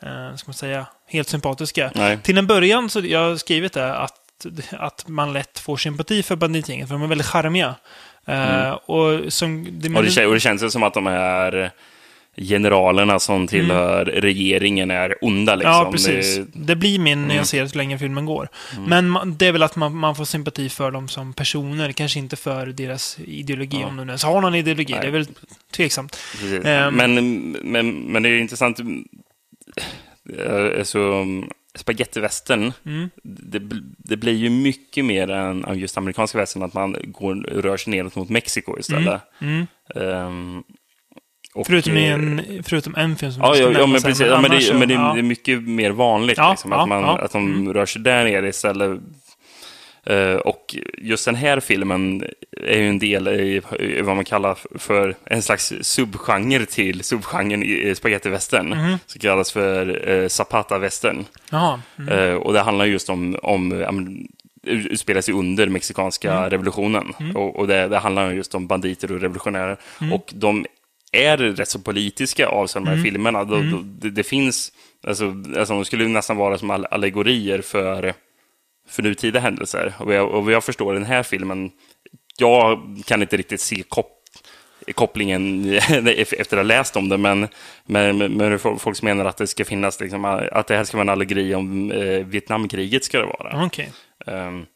[0.03, 1.93] eh, ska man säga, helt sympatiska.
[1.95, 2.19] Nej.
[2.23, 6.37] Till en början så jag har skrivit det att, att man lätt får sympati för
[6.37, 7.75] banditgänget, för de är väldigt charmiga.
[8.27, 9.97] Eh, och som, det, Mm.
[9.97, 11.73] Och det, och det känns ju som att de här
[12.37, 15.55] generalerna som tillhör regeringen är onda.
[15.55, 15.73] Liksom.
[15.75, 15.85] Mm.
[15.87, 16.37] Ja, precis.
[16.37, 18.49] Det, Det blir min när jag ser hur länge filmen går.
[18.87, 22.19] Men man, det är väl att man, man får sympati för dem som personer, kanske
[22.19, 24.93] inte för deras ideologi, om de ens har någon ideologi.
[24.93, 25.01] Nej.
[25.03, 25.27] Det är väl
[25.73, 26.17] tveksamt.
[26.65, 26.95] Ehm.
[26.95, 27.15] men,
[27.63, 28.81] men, men det är intressant.
[30.39, 31.25] eh, Alltså,
[31.75, 33.11] spagettivästern, Mm.
[33.23, 33.61] det,
[33.99, 38.17] det blir ju mycket mer än just amerikanska västern, att man går, rör sig neråt
[38.17, 39.21] mot Mexiko istället.
[39.41, 39.67] Mm.
[41.55, 44.27] Och, Förutom, i eh, en, förutom en film som Ja, ja, ja men precis.
[44.27, 45.13] Ja, men, det, men det, ja.
[45.15, 47.05] det är mycket mer vanligt Ja, liksom, att, man.
[47.05, 47.25] Mm.
[47.25, 49.01] att de rör sig där nere istället.
[50.07, 52.25] Eh, och just den här filmen
[52.67, 57.63] är ju en del i, i vad man kallar för en slags subgenre till subgenren
[57.63, 58.69] i spagettivästern.
[58.69, 58.99] Mhm.
[59.07, 61.25] Som kallas för uh, zapata-västern.
[61.99, 62.09] Mm.
[62.09, 64.29] Eh, och det handlar just om, om men,
[64.67, 66.51] utspelar sig under mexikanska Mm.
[66.51, 67.13] revolutionen.
[67.35, 69.77] Och, och det, det handlar just om banditer och revolutionärer.
[70.01, 70.13] Mm.
[70.13, 70.67] Och de
[71.13, 73.45] är rätt så politiska av sig, de här filmerna.
[73.45, 74.73] Då, då, det, det finns,
[75.07, 75.25] alltså,
[75.59, 78.15] alltså, de skulle nästan vara som all- allegorier för,
[78.89, 79.93] för nutida händelser.
[79.99, 81.71] Och jag, och jag förstår den här filmen,
[82.39, 84.19] jag kan inte riktigt se kop
[84.95, 87.49] kopplingen efter att ha läst om det, men,
[87.85, 91.09] men, men folk menar att det ska finnas, liksom, att det här ska vara en
[91.09, 93.65] allegori om eh, Vietnamkriget ska det vara.
[93.67, 93.93] Okej.
[94.27, 94.67] Ehm,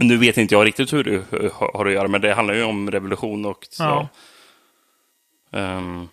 [0.00, 2.62] Nu vet inte jag riktigt hur det eh, har att göra, men det handlar ju
[2.62, 3.82] om revolution och så.
[3.82, 4.08] Ja.
[5.52, 6.08] Ehm,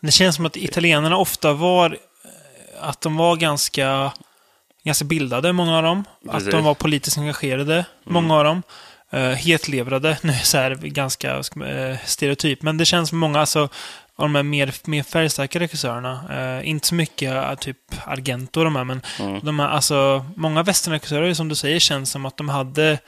[0.00, 4.12] Det känns som att italienarna ofta var eh, att de var ganska,
[4.84, 6.04] ganska bildade, många av dem.
[6.26, 6.50] Att Precis.
[6.50, 8.62] de var politiskt engagerade, många av dem.
[9.14, 13.60] Uh, hetlevrade, nu är så här ganska eh, stereotyp, men det känns som många alltså,
[14.16, 18.76] av de här mer, mer färgstarka regissörerna, eh, inte så mycket eh, typ Argento de
[18.76, 19.00] här, men
[19.42, 22.98] de här, alltså, många västernregissörer, som du säger, känns som att de hade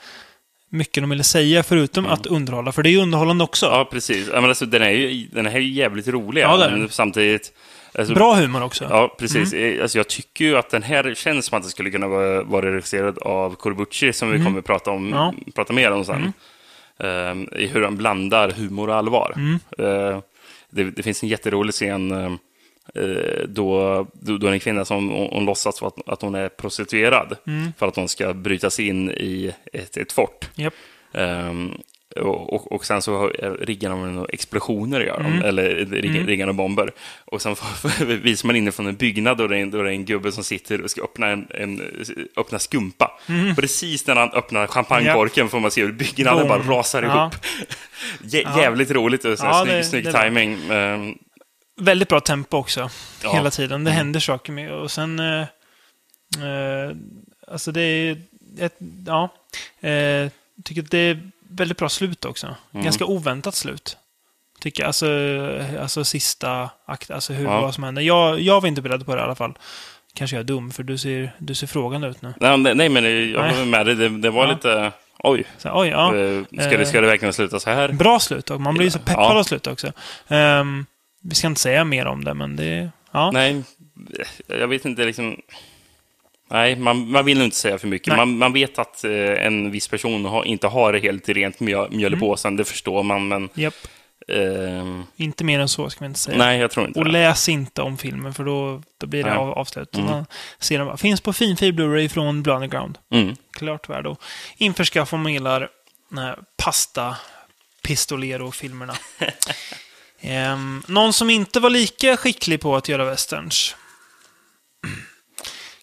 [0.69, 3.65] mycket de ville säga, förutom att underhålla, för det är ju underhållande också.
[3.65, 4.27] ja, precis.
[4.33, 6.41] Men alltså, den, är ju, den här är ju jävligt rolig.
[6.41, 6.79] Ja, den.
[6.79, 7.53] men samtidigt...
[7.97, 8.87] Alltså, Bra humor också.
[8.89, 9.53] Ja, precis.
[9.53, 12.43] Eh, Alltså, jag tycker ju att den här känns som att det skulle kunna vara,
[12.43, 15.33] vara regisserad av Corbucci, som vi kommer att prata, om, Ja.
[15.55, 16.33] prata mer om sen.
[16.99, 19.33] Ehm, I hur han blandar humor och allvar.
[19.77, 20.19] Eh,
[20.69, 22.31] det, det finns en jätterolig scen eh,
[22.95, 27.35] eh, då, då, då en kvinna som hon, hon låtsas att, att hon är prostituerad
[27.77, 30.49] för att hon ska bryta sig in i ett, ett fort.
[30.55, 30.73] Japp.
[31.13, 31.71] Ehm,
[32.15, 33.27] och, och, sen så
[33.61, 35.41] riggar de explosioner, gör de, Mm.
[35.43, 36.91] eller riggar, riggar några bomber.
[37.25, 37.55] Och sen
[38.21, 40.43] visar man inifrån en byggnad och det är en, då är det en gubbe som
[40.43, 41.81] sitter och ska öppna, en, en,
[42.37, 43.19] öppna skumpa.
[43.55, 46.47] Precis när han öppnar champagnekorken får man se hur byggnaden Mm.
[46.57, 46.67] Boom.
[46.67, 47.21] bara rasar Ja.
[47.21, 47.33] ihop.
[48.33, 50.57] Jä, Jävligt roligt och så Ja, snygg, det- snygg det är timing.
[50.71, 51.17] Ehm,
[51.77, 52.89] Väldigt bra tempo också.
[53.23, 53.33] Ja.
[53.33, 53.83] Hela tiden.
[53.83, 54.71] Det händer saker med.
[54.71, 55.19] Och sen...
[55.19, 55.41] Eh,
[56.43, 56.91] eh,
[57.51, 58.17] alltså det är...
[58.59, 58.75] Ett,
[59.07, 59.29] ja.
[59.89, 60.29] Eh,
[60.63, 62.55] tycker att det är väldigt bra slut också.
[62.73, 62.83] Mm.
[62.83, 63.97] Ganska oväntat slut.
[64.59, 64.87] Tycker jag.
[64.87, 65.07] Alltså,
[65.81, 67.11] alltså sista akt.
[67.11, 67.61] Alltså hur, Ja.
[67.61, 68.01] vad som händer.
[68.01, 69.53] Jag, jag var inte beredd på det i alla fall.
[70.13, 72.33] Kanske jag är dum, för du ser, du ser frågande ut nu.
[72.39, 73.95] nej, nej, men jag var med dig.
[73.95, 74.51] Det, det var Ja.
[74.53, 74.91] lite...
[75.19, 76.15] Oj, Så, oj, ja.
[76.15, 77.91] eh, ska, det, ska det verkligen sluta så här?
[77.91, 78.49] Bra slut.
[78.49, 79.91] Och man blir så peppad av slut också.
[80.27, 80.85] Ehm,
[81.21, 82.89] vi ska inte säga mer om det, men det...
[83.11, 83.31] Ja.
[83.31, 83.63] Nej,
[84.47, 85.41] jag vet inte liksom...
[86.49, 88.17] Nej, man, man vill inte säga för mycket.
[88.17, 89.11] Man, man vet att eh,
[89.45, 92.17] en viss person har, inte har helt rent mjöl, mjöl Mm.
[92.17, 93.49] i påsen, det förstår man, men...
[93.53, 93.73] Japp.
[94.27, 96.37] ehm, Inte mer än så ska vi inte säga.
[96.37, 97.11] nej, jag tror inte Och det.
[97.11, 99.95] läs inte om filmen för då, då blir det av, avslöjat.
[99.95, 100.09] Mm.
[100.11, 100.25] Man
[100.59, 100.97] ser.
[100.97, 102.97] Finns på finfil Blu-ray från Blood Underground.
[103.11, 103.35] Mm.
[103.51, 104.19] Klart värd att
[104.57, 105.69] införskaffa om man gillar
[106.57, 107.15] pasta
[107.81, 108.93] pistolero-filmerna.
[110.21, 113.75] Ehm, någon som inte var lika skicklig på att göra westerns.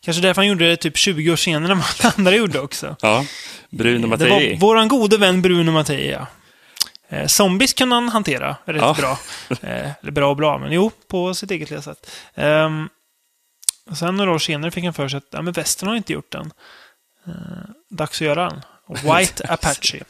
[0.05, 2.97] Kanske därför han gjorde det typ 20 år senare än vad alla andra gjorde också.
[3.01, 3.27] Ja,
[3.71, 4.51] Bruno Det Mattei.
[4.53, 6.27] var våran gode vän Bruno Mattei, ja.
[7.09, 8.95] Eh, zombies kunde han hantera rätt Ja.
[8.99, 9.19] bra.
[9.63, 12.11] Eh, eller bra och bra, men jo, på sitt eget lilla sätt.
[12.35, 12.89] Um,
[13.91, 16.13] och sen några år senare fick han för sig att ja, men västern har inte
[16.13, 16.53] gjort den.
[17.27, 17.33] Eh,
[17.91, 18.63] dags att göra den.
[19.19, 20.01] White Apache.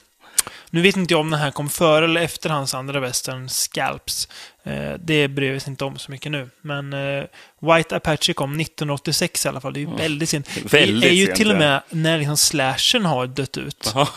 [0.74, 4.28] Nu vet inte jag om den här kom före eller efter hans andra västern, Scalps.
[4.62, 6.50] Eh, det bryr vi oss inte om så mycket nu.
[6.60, 7.24] Men eh,
[7.60, 9.72] White Apache kom 1986 i alla fall.
[9.72, 10.48] Det är ju väldigt sent.
[10.72, 11.58] Väldigt det är ju sent, till och ja.
[11.58, 13.92] med när liksom slashern har dött ut.
[13.94, 14.08] Ja,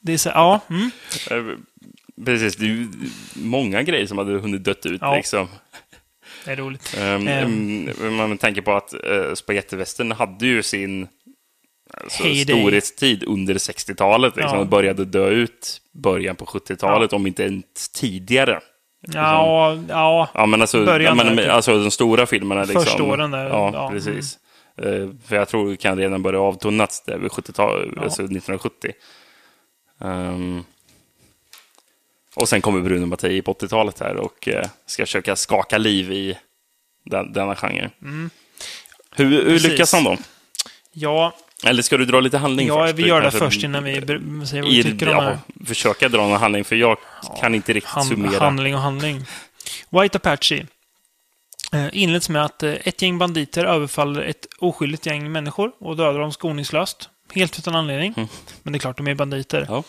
[0.00, 0.60] Det är så, ja.
[0.70, 0.90] Mm.
[1.30, 1.56] eh,
[2.24, 2.56] precis.
[2.56, 2.88] Det är ju
[3.34, 5.00] många grejer som hade hunnit dött ut.
[5.00, 5.16] Ja.
[5.16, 5.48] Liksom.
[6.44, 6.96] Det är roligt.
[7.00, 7.28] Um,
[8.00, 11.08] um, man tänker på att uh, spagettivästern hade ju sin
[12.02, 12.44] alltså, Heyday.
[12.60, 14.36] storhetstid under 60-talet.
[14.36, 14.64] Liksom, Ja.
[14.64, 18.60] började dö ut början på 70-talet, om inte ens tidigare.
[19.06, 20.28] Ja, ja.
[20.34, 21.52] Ja, men alltså, Början men, där, typ.
[21.52, 22.60] alltså de stora filmerna.
[22.64, 22.84] Liksom.
[22.84, 23.92] Första åren där, Ja, ja, mm.
[23.92, 24.38] precis.
[24.82, 28.02] Eh, för jag tror det kan redan börja avtunnats där vid 70-talet, Ja.
[28.02, 28.92] alltså 1970.
[30.00, 30.64] Ehm,
[32.36, 36.38] och sen kommer Bruno Mattei på 80-talet här och eh, ska försöka skaka liv i
[37.04, 37.90] den, denna genre.
[38.00, 39.44] Hur, hur Mm.
[39.46, 39.70] Precis.
[39.70, 40.16] lyckas han då?
[40.92, 41.32] Ja,
[41.64, 42.98] Eller ska du dra lite handling ja först?
[42.98, 46.26] vi gör det först innan vi säger vad vi tycker om det ja, Försöka dra
[46.26, 46.96] någon handling, för jag
[47.40, 48.38] kan inte riktigt Han, summera.
[48.38, 49.24] handling och handling.
[49.90, 50.66] White Apache
[51.72, 56.20] eh, inleds med att eh, ett gäng banditer överfaller ett oskyldigt gäng människor och dödar
[56.20, 57.08] dem skoningslöst.
[57.34, 58.14] Helt utan anledning.
[58.62, 59.66] Men det är klart, de är banditer.
[59.68, 59.82] Ja.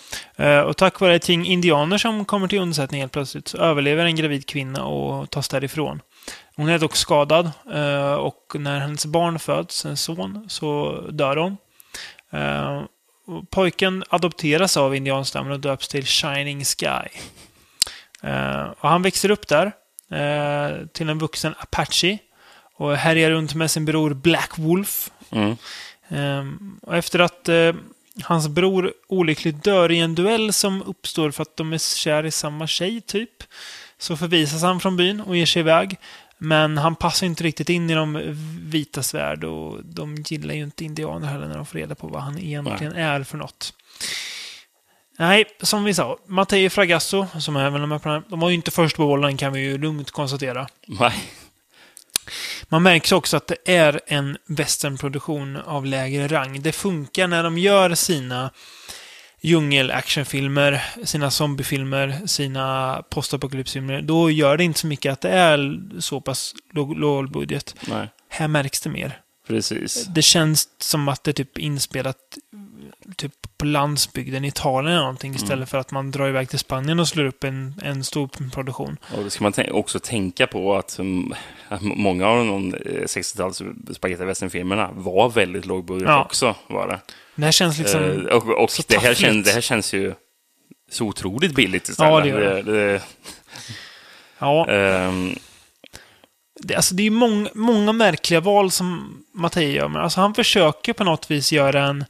[0.46, 4.06] Eh, och tack vare ett gäng indianer som kommer till undsättning helt plötsligt så överlever
[4.06, 6.02] en gravid kvinna och tas därifrån.
[6.56, 7.52] Hon är dock skadad
[8.20, 11.58] och när hennes barn föds, en son, så dör hon.
[12.36, 12.84] Eh,
[13.50, 17.19] pojken adopteras av indianstammen och döps till Shining Sky.
[18.24, 19.65] Eh, och han växer upp där
[20.12, 22.17] eh, till en vuxen Apache
[22.78, 25.12] och härjar runt med sin bror Black Wolf.
[25.32, 25.58] Mm.
[26.10, 27.50] Ehm, och efter att
[28.24, 32.32] hans bror olyckligt dör i en duell som uppstår för att de är kär i
[32.32, 33.43] samma tjej, typ,
[33.98, 35.98] så förvisas han från byn och ger sig iväg.
[36.46, 38.36] Men han passar inte riktigt in i de
[38.70, 42.22] vitas värld och de gillar ju inte indianer heller när de får reda på vad
[42.22, 43.74] han egentligen är för något.
[45.18, 48.56] Nej, som vi sa, Matteo Fragasso, som är väl med på den de var ju
[48.56, 50.68] inte först på bollen kan vi ju lugnt konstatera.
[50.88, 51.14] Nej.
[52.70, 56.62] Man märks också att det är en westernproduktion av lägre rang.
[56.62, 58.52] Det funkar när de gör sina
[59.46, 64.02] djungel-actionfilmer, sina zombiefilmer, sina postapokalypsfilmer.
[64.02, 67.76] Då gör det inte så mycket att det är så pass låg, låg budget.
[67.88, 69.22] Nej, Här märks det mer.
[69.48, 70.06] Precis.
[70.06, 72.18] Det känns som att det är typ inspelat
[73.18, 75.44] typ på landsbygden i Italien eller någonting Mm.
[75.44, 78.98] istället för att man drar iväg till Spanien och slår upp en, en stor produktion.
[79.18, 81.34] Och då ska man också tänka på att, mm,
[81.68, 83.62] att många av de eh, 60-tals
[83.96, 86.24] spagetti-western-filmerna var väldigt lågbudget Ja.
[86.24, 86.56] också.
[86.68, 87.00] Var det.
[87.36, 88.02] Det här känns liksom...
[88.04, 90.14] Eh, och och det, här känns, det här känns ju
[90.92, 92.12] så otroligt billigt istället.
[92.12, 92.72] Ja, det gör det.
[92.72, 93.02] det.
[94.40, 94.68] ja.
[94.70, 95.36] ehm,
[96.60, 99.88] det, alltså det är många, många märkliga val som Mattei gör.
[99.88, 102.06] Men alltså han försöker på något vis göra en...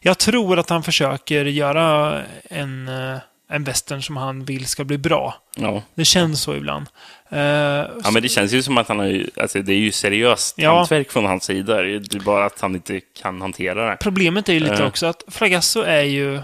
[0.00, 3.18] Jag tror att han försöker göra en, eh,
[3.50, 5.34] en western som han vill ska bli bra.
[5.56, 5.82] ja.
[5.94, 6.86] Det känns så ibland.
[7.30, 9.92] Eh, ja, men det känns ju som att han har ju, alltså det är ju
[9.92, 10.76] seriöst Ja.
[10.76, 11.82] hantverk från hans sida.
[11.82, 13.96] Det är bara att han inte kan hantera det.
[13.96, 14.86] Problemet är ju lite Eh.
[14.86, 16.40] också att Fragasso är ju...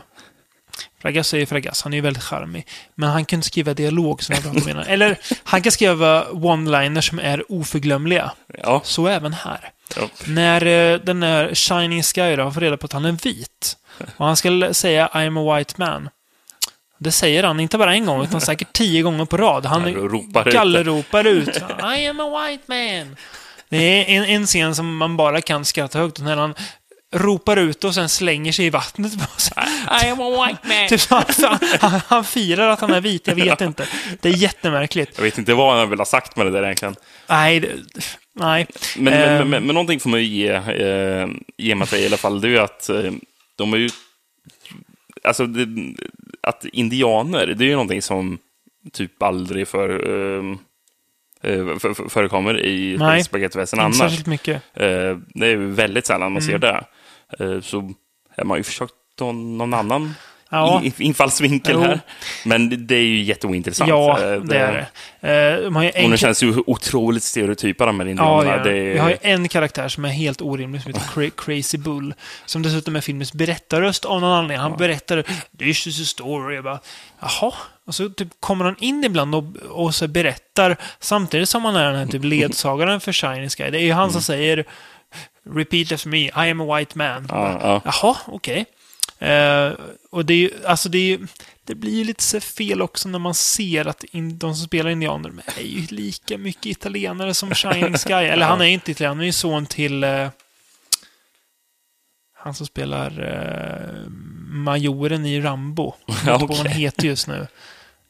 [1.02, 2.66] Fragas är ju Fragas, han är ju väldigt charmig.
[2.94, 4.84] Men han kan skriva dialog som jag pratar om innan.
[4.84, 8.32] Eller, han kan skriva one-liners som är oförglömliga.
[8.62, 8.80] Ja.
[8.84, 9.70] Så även här.
[9.96, 10.02] ja.
[10.26, 13.76] När eh, den där Shining Sky då får reda på att han är vit.
[14.16, 16.08] Och han ska säga I'm a white man.
[16.98, 19.66] Det säger han inte bara en gång, utan säkert tio gånger på rad.
[19.66, 20.50] Han Ja, ropar ut det.
[20.52, 21.56] gallerropar ut.
[21.98, 23.16] I am a white man.
[23.68, 26.54] Det är en, en scen som man bara kan skratta högt när han
[27.12, 29.12] ropar ut och sen slänger sig i vattnet.
[30.04, 30.88] I am a white man.
[30.88, 33.86] Typ så han, han, han firar att han är vit, jag vet inte.
[34.20, 35.10] Det är jättemärkligt.
[35.16, 36.96] Jag vet inte vad han vill ha sagt med det där egentligen.
[37.28, 37.68] Nej, det,
[38.34, 38.66] nej.
[38.96, 39.38] Men, Ehm.
[39.38, 42.40] men, men, men någonting får man ju ge, eh, ge Mattei i alla fall.
[42.40, 43.12] Det är ju att eh,
[43.56, 43.90] de är ju...
[45.24, 45.66] Alltså, det,
[46.42, 48.38] att indianer, det är ju någonting som
[48.92, 50.44] typ aldrig för, eh,
[51.52, 53.98] eh, för, för, förekommer i Nej, spagettivästern Inte annars.
[53.98, 54.62] särskilt mycket.
[54.74, 56.60] Eh, det är väldigt sällan man ser Mm.
[56.60, 56.84] det.
[57.40, 57.92] Eh, så
[58.36, 60.14] har man ju försökt ta någon annan
[60.54, 60.82] Ja.
[60.98, 61.80] infallsvinkel Jo.
[61.80, 62.00] här.
[62.44, 63.88] Men det- är ju jätteointressant.
[63.88, 64.72] Ja, Eh, det är
[65.20, 65.66] det.
[65.68, 68.56] Och en de känns ju otroligt stereotypa de här Ja, indianerna.
[68.56, 68.62] ja.
[68.62, 71.78] Det är- Vi har ju en karaktär som är helt orimlig, som heter Cra- Crazy
[71.78, 72.14] Bull.
[72.46, 74.62] Som dessutom är filmens berättarröst av någon anledning.
[74.62, 75.24] Han berättar
[75.58, 76.54] “This is a story”.
[76.54, 76.78] Jag bara,
[77.20, 77.52] Jaha?
[77.86, 81.84] Och så typ kommer han in ibland och, och så berättar, samtidigt som han är
[81.86, 83.70] den här typ ledsagaren för Shiny Sky.
[83.70, 84.64] Det är ju han som säger
[85.46, 87.26] “Repeat after me, I am a white man”.
[87.28, 87.82] Ja, ja.
[87.84, 88.64] Jaha, okej.
[89.18, 89.72] Eh,
[90.10, 91.26] och det är ju, alltså det är ju,
[91.64, 95.32] det blir ju lite fel också när man ser att in, de som spelar indianer
[95.58, 98.12] är ju lika mycket italienare som Shining Sky.
[98.12, 100.28] Eller han är inte italienare, han är ju son till eh,
[102.38, 104.08] han som spelar eh,
[104.48, 105.94] majoren i Rambo.
[106.06, 107.46] Jag vet inte vad han heter just nu.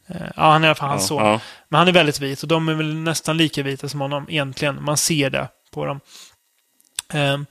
[0.07, 1.25] Eh, ja, han är i alla fall hans Ja, son.
[1.27, 1.40] ja.
[1.68, 4.83] Men han är väldigt vit och de är väl nästan lika vita som honom egentligen.
[4.85, 6.01] Man ser det på dem.
[7.14, 7.46] Um,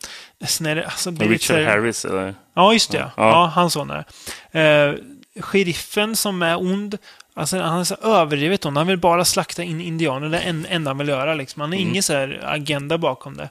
[0.47, 2.35] sen är det, alltså, det lite Richard här- Harris, eller?
[2.55, 2.97] Ja, just det.
[2.97, 3.51] Ja, Ja.
[3.55, 4.05] hans son är
[4.51, 4.59] det.
[4.61, 4.95] eh,
[5.43, 6.97] Sheriffen som är ond,
[7.33, 8.77] alltså, han är så överdrivet ond.
[8.77, 10.29] Han vill bara slakta in indianer.
[10.29, 11.33] Det är en enda han vill göra.
[11.33, 11.61] Liksom.
[11.61, 13.49] Han har ingen så här agenda bakom det.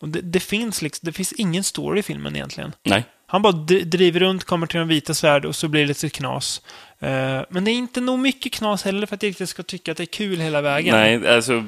[0.00, 2.72] Och det, det, finns liksom, det finns ingen story i filmen egentligen.
[2.82, 3.04] Nej.
[3.26, 6.08] Han bara dri- driver runt, kommer till den vita svärd och så blir det lite
[6.08, 6.62] knas.
[7.00, 9.90] Eh, men det är inte nog mycket knas heller för att jag riktigt ska tycka
[9.90, 10.94] att det är kul hela vägen.
[10.94, 11.64] Nej, alltså...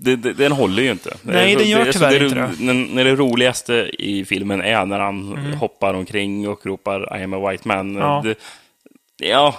[0.00, 1.16] Det, det, den håller ju inte.
[1.22, 2.72] Nej, den gör det, tyvärr det, inte det.
[2.94, 5.52] När det roligaste i filmen är när han Mm.
[5.58, 7.94] hoppar omkring och ropar I am a white man.
[7.94, 8.20] Ja.
[8.24, 8.38] Det,
[9.28, 9.54] ja,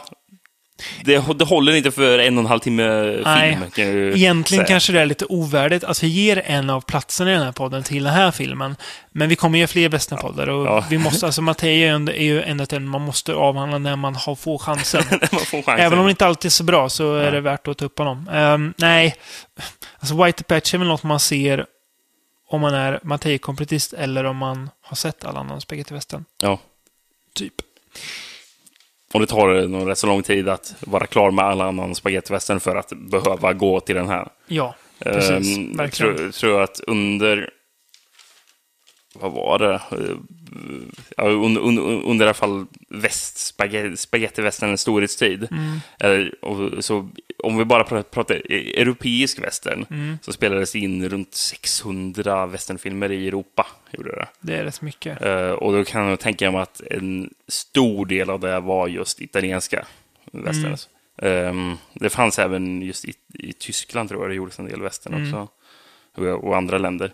[1.03, 2.83] det, det håller inte för en och en halv timme
[3.25, 3.53] Nej.
[3.57, 3.71] film.
[3.71, 4.67] Kan jag ju Egentligen säga.
[4.67, 7.83] kanske det är lite ovärdigt att vi ger en av platserna i den här podden
[7.83, 8.75] till den här filmen.
[9.11, 10.85] Men vi kommer ge fler västernpoddar och Ja.
[10.89, 14.57] vi måste, alltså Mattei är ju ändå en man måste avhandla när man har få
[14.57, 15.03] chansen.
[15.11, 15.79] Man får chansen.
[15.85, 17.97] Även om det inte alltid är så bra så är det värt att ta upp
[17.97, 18.29] honom.
[18.33, 19.15] Ehm, nej,
[19.99, 21.65] alltså White Patch är väl något man ser
[22.49, 26.25] om man är Mattei-kompletist eller om man har sett alla andra spagettivästern.
[26.41, 26.59] Ja.
[27.35, 27.53] Typ.
[29.13, 32.59] Och det tar nog rätt så lång tid att vara klar med alla annan spagettivästern
[32.59, 34.27] för att behöva gå till den här.
[34.47, 35.57] Ja, precis.
[35.57, 36.15] Jag verkligen.
[36.17, 37.49] tror, tror att under...
[39.13, 39.73] Vad var det?
[39.73, 40.15] Eh,
[41.17, 45.47] Ja, under, under, under i alla fall väst, spaghetti, spagettivästernens storhetstid.
[45.51, 45.79] Mm.
[45.99, 47.09] Eller, och, så,
[47.43, 50.17] om vi bara pratar, pratar e- europeisk västern Mm.
[50.21, 53.67] så spelades det in runt 600 västernfilmer i Europa.
[53.91, 54.27] Gjorde det.
[54.39, 55.21] Det är rätt mycket.
[55.21, 59.21] Eh, och då kan jag tänka mig att en stor del av det var just
[59.21, 59.85] italienska
[60.31, 60.89] västerns.
[61.21, 65.23] Ehm, det fanns även just i, i Tyskland tror jag det gjordes en del västern
[65.23, 65.47] också.
[66.15, 67.13] Och, och andra länder.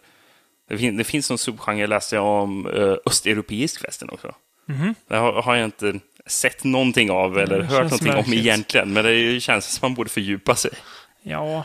[0.70, 4.36] Det, fin, det finns en subgenre, läste jag om, uh, östeuropeisk västern också.
[4.68, 4.96] Mhm.
[5.08, 8.40] Det har, har jag inte sett någonting av eller hört någonting om märkligt.
[8.40, 8.94] egentligen.
[8.94, 10.72] Men det känns som man borde fördjupa sig.
[11.24, 11.64] Ja.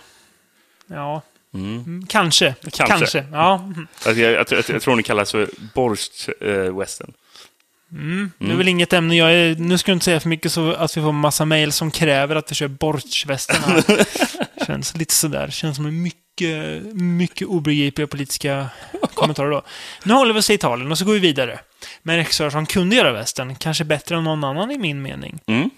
[0.87, 1.23] Ja.
[1.55, 2.55] Mm, Kanske.
[2.63, 2.87] Kanske.
[2.87, 3.25] Kanske.
[3.33, 3.73] Ja.
[4.05, 7.13] Jag, jag, jag, jag tror det kallas för borst uh, western.
[8.39, 10.73] Det är väl inget ämne jag är, Nu ska du inte säga för mycket så
[10.73, 14.07] att vi får massa mejl som kräver att vi kör bortsvästen här.
[14.67, 15.51] Känns lite sådär.
[15.51, 18.69] Känns som mycket, mycket obegripliga politiska
[19.15, 19.63] kommentarer då.
[20.05, 21.61] Nu håller vi oss i Italien och så går vi vidare.
[22.03, 25.39] Med en regissör som kunde göra västern, kanske bättre än någon annan i min mening.
[25.47, 25.71] Mm.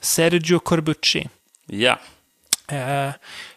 [0.00, 1.28] Sergio Corbucci.
[1.66, 1.98] Ja.
[2.68, 3.10] Eh,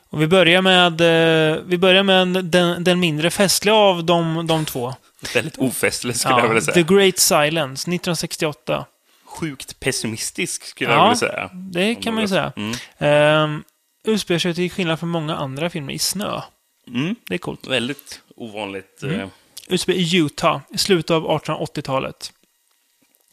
[0.09, 4.65] och vi börjar med, eh, vi börjar med den, den mindre festliga av de, de
[4.65, 4.95] två.
[5.33, 6.73] Väldigt ofestligt skulle jag Ja, vilja säga.
[6.85, 8.85] The Great Silence, 1968.
[9.25, 11.49] Sjukt pessimistisk skulle jag Ja, vilja säga.
[11.53, 12.53] det kan man ju säga.
[12.55, 12.73] Mm.
[12.97, 13.63] Ehm,
[14.03, 16.41] utspelar sig till skillnad från många andra filmer i snö.
[16.87, 17.15] Mm.
[17.27, 17.67] Det är coolt.
[17.67, 19.03] Väldigt ovanligt.
[19.03, 19.19] Mm.
[19.19, 19.27] eh,
[19.67, 22.33] Utspelar i Utah, i slutet av 1880-talet.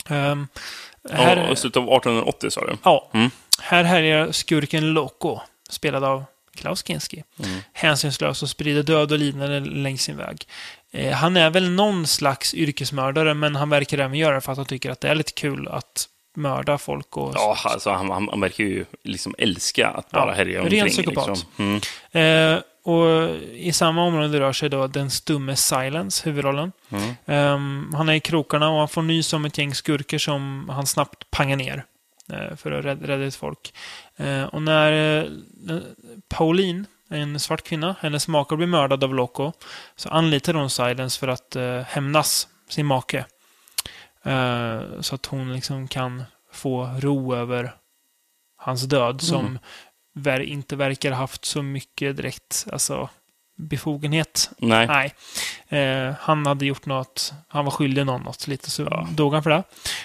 [0.08, 0.48] Um,
[1.10, 2.76] här, Ja, slutet av 1880 sa du.
[2.84, 3.30] ja, Mm.
[3.60, 6.24] här härjar skurken Loco, spelad av
[6.54, 7.24] Klaus Kinski.
[7.44, 7.58] Mm.
[7.72, 10.46] Hänsynslös och sprider död och lidande längs sin väg.
[10.92, 14.58] Eh, han är väl någon slags yrkesmördare, men han verkar även göra det för att
[14.58, 17.32] han tycker att det är lite kul att mörda folk och...
[17.34, 20.88] Ja, alltså han, han, han verkar ju liksom älska att bara Ja, härja ren omkring.
[20.88, 21.28] psykopat.
[21.28, 21.80] Liksom.
[22.12, 22.54] Mm.
[22.54, 26.72] Eh, och i samma område rör sig då den stumme Silence, huvudrollen.
[26.90, 27.14] Mm.
[27.26, 30.86] Ehm, han är i krokarna och han får nys om ett gäng skurker som han
[30.86, 31.84] snabbt pangar ner
[32.32, 33.72] eh, för att rädda, rädda ett folk.
[34.16, 35.24] Eh, och när eh,
[36.28, 39.52] Pauline, en svart kvinna, hennes make blir mördad av Loco,
[39.96, 43.24] så anlitar hon Silence för att eh, hämnas sin make.
[44.24, 47.74] Eh, så att hon liksom kan få ro över
[48.56, 49.58] hans död som Mm.
[50.14, 53.08] ver- inte verkar haft så mycket direkt alltså,
[53.56, 54.50] befogenhet.
[54.58, 54.86] Nej.
[54.86, 55.14] Nej.
[55.82, 59.08] Eh, han hade gjort något, han var skyldig någon något lite, så Ja.
[59.10, 59.62] dog han för det.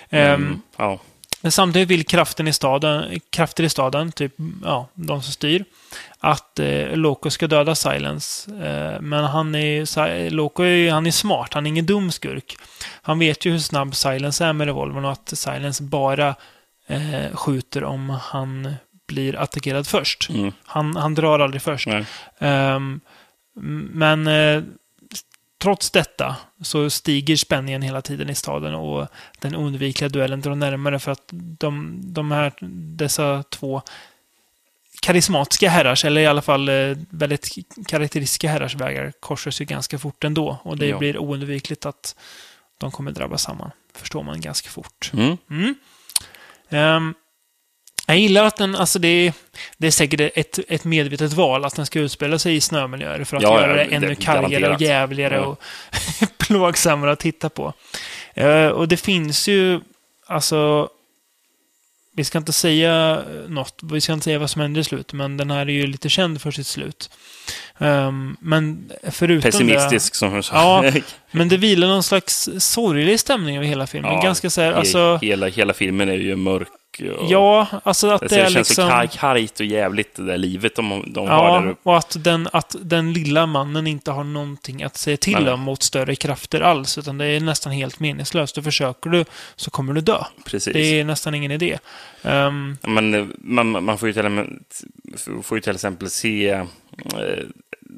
[0.09, 0.99] Ehm, Mm, ja.
[1.43, 5.65] Men samtidigt vill kraften i staden, krafter i staden, typ ja, de som styr,
[6.19, 8.51] att eh, Loco ska döda Silence.
[8.51, 12.55] Eh, men han är, Loco är, han är smart, han är ingen dum skurk.
[13.01, 16.35] Han vet ju hur snabb Silence är med revolvern och att Silence bara
[16.87, 18.73] eh, skjuter om han
[19.07, 20.29] blir attackerad först.
[20.29, 20.51] Mm.
[20.65, 21.87] Han, han drar aldrig först.
[21.87, 22.05] Nej.
[22.39, 22.99] Ehm,
[23.57, 24.63] m- men eh,
[25.63, 29.07] trots detta så stiger spänningen hela tiden i staden och
[29.39, 32.53] den oundvikliga duellen drar närmare för att de, de här,
[32.95, 33.81] dessa två
[35.01, 37.49] karismatiska herrars, eller i alla fall eh, väldigt
[37.87, 40.57] karaktäristiska herrars vägar korsas ju ganska fort ändå.
[40.63, 40.97] Och det Ja.
[40.97, 42.15] blir oundvikligt att
[42.77, 43.71] de kommer drabba samman.
[43.93, 45.11] Förstår man ganska fort.
[45.13, 45.37] Mm.
[45.49, 45.75] Mm.
[46.69, 47.13] Ehm,
[48.07, 49.33] jag gillar att den, alltså det är,
[49.77, 53.37] det är säkert ett, ett medvetet val att den ska utspela sig i snömiljöer för
[53.37, 55.41] att Ja, göra det ännu det- kargare och jävligare Ja.
[55.41, 55.61] och
[56.37, 57.73] plågsammare att titta på.
[58.33, 59.79] Eh, och det finns ju,
[60.27, 60.89] alltså,
[62.15, 65.37] vi ska inte säga något, vi ska inte säga vad som händer i slut, men
[65.37, 67.09] den här är ju lite känd för sitt slut.
[67.77, 69.51] Ehm, men förutom det...
[69.73, 70.83] Pessimistisk som du sa.
[70.85, 70.91] Ja,
[71.31, 74.13] Men det vilar någon slags sorglig stämning över hela filmen.
[74.13, 75.19] Ja, Ganska så här, he- alltså...
[75.21, 76.67] hela, hela filmen är ju mörk.
[76.99, 78.75] Och, Ja, alltså att det det är känns liksom...
[78.75, 81.89] så kar- kargt och jävligt det där livet de, de har där Ja, uppe.
[81.89, 85.53] och att den, att den lilla mannen inte har någonting att säga till Nej.
[85.53, 88.57] om mot större krafter alls, utan det är nästan helt meningslöst.
[88.57, 89.25] Och försöker du
[89.55, 90.23] så kommer du dö.
[90.45, 90.73] Precis.
[90.73, 91.79] Det är nästan ingen idé.
[92.23, 94.47] Ehm, Men eh, man, man får, ju till,
[95.43, 96.65] får ju till exempel se...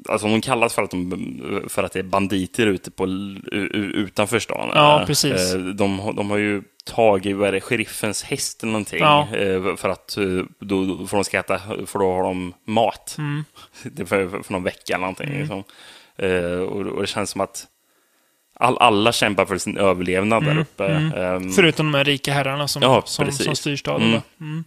[0.08, 3.06] Alltså de kallas för att, de, för att det är banditer ute på,
[3.72, 4.70] utanför stan.
[4.74, 5.54] Ja, precis.
[5.54, 8.98] eh, De, har- de har ju tagit, vad är det, sheriffens häst eller någonting.
[9.00, 9.28] Ja.
[9.36, 10.24] eh, För att eh,
[10.58, 13.14] då, får de ska äta, för då har de mat.
[13.18, 13.44] Mm.
[13.82, 15.38] Det för, för någon vecka eller någonting.
[15.38, 15.64] Liksom.
[16.16, 17.66] Eh, och, och det känns som att
[18.60, 20.86] all, alla kämpar för sin överlevnad där uppe.
[20.86, 24.20] Ehm, Förutom de här rika herrarna som, Ja, som, som styr staden.
[24.40, 24.64] Mm.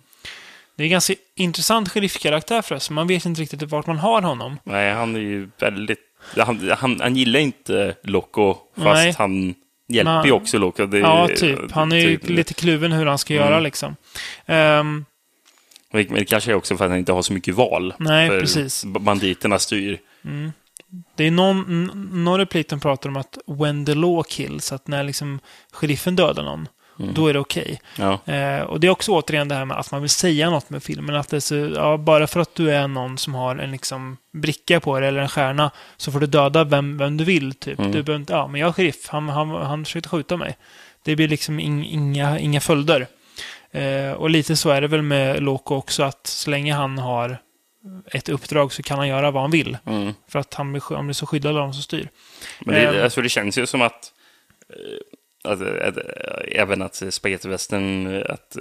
[0.80, 0.84] Mm.
[0.84, 2.96] Det är en ganska intressant sheriffkaraktär förresten.
[2.96, 4.58] Man vet inte riktigt vart man har honom.
[4.63, 6.00] Nej, han är ju väldigt...
[6.38, 9.13] Han, han, han gillar inte Loco, fast Nej.
[9.18, 9.56] han
[9.88, 10.86] hjälper ju också Loco.
[10.86, 11.72] Det, Ja, typ.
[11.72, 13.63] Han är ju typ- lite kluven hur han ska göra Mm.
[13.63, 13.96] liksom.
[14.46, 15.06] Ehm,
[15.92, 17.94] Men det kanske är också för att han inte har så mycket val.
[18.00, 18.86] Nej, precis.
[18.86, 20.00] Banditerna styr.
[21.15, 21.92] Det är någon,
[22.24, 25.39] någon replik de pratar om att when the law kills, att när liksom
[25.72, 26.68] sheriffen dödar någon,
[27.14, 27.82] då är det okej.
[27.96, 30.70] Ja, Eh, och det är också återigen det här med att man vill säga något
[30.70, 31.16] med filmen.
[31.16, 34.80] Att det så, ja, bara för att du är någon som har en liksom bricka
[34.80, 37.54] på dig eller en stjärna så får du döda vem, vem du vill.
[37.54, 37.80] Typ.
[37.80, 37.92] Mm.
[37.92, 40.58] Du behöver inte, ja, men jag är sheriff, han, han, han försökte skjuta mig.
[41.04, 43.08] Det blir liksom ing, inga, inga följder.
[43.72, 47.38] Eh, och lite så är det väl med Loco också, att så länge han har
[48.12, 49.78] ett uppdrag så kan han göra vad han vill.
[49.86, 50.14] mm.
[50.28, 52.10] För att han blir, han blir så skyddad av de som styr.
[52.60, 53.04] Men det, Ehm.
[53.04, 54.14] alltså, det känns ju som att...
[55.52, 55.98] att, att,
[56.52, 58.58] även att spagettivästern, att,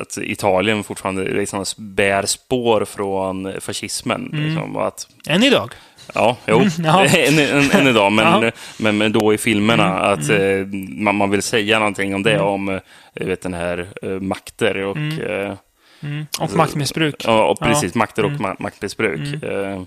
[0.00, 4.30] att Italien fortfarande liksom bär spår från fascismen.
[4.32, 4.44] Mm.
[4.46, 5.74] Liksom, att Än idag.
[6.14, 6.56] Ja, jo.
[6.56, 6.70] Mm,
[7.14, 8.26] än, än, än idag, men.
[8.34, 9.98] Mm, men, men då i filmerna.
[9.98, 12.80] Att eh, man, man vill säga någonting om det, om eh,
[13.26, 14.96] vet, den här eh, makter och...
[14.96, 15.54] eh,
[16.02, 16.26] Mm.
[16.36, 17.24] Och Alltså, maktmissbruk.
[17.24, 17.94] Ja, och precis.
[17.94, 17.98] Ja.
[17.98, 18.42] Makter och Mm.
[18.42, 19.42] ma- maktmissbruk.
[19.42, 19.82] Eh,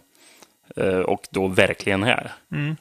[0.86, 2.32] eh, och då verkligen här.
[2.52, 2.76] Mm.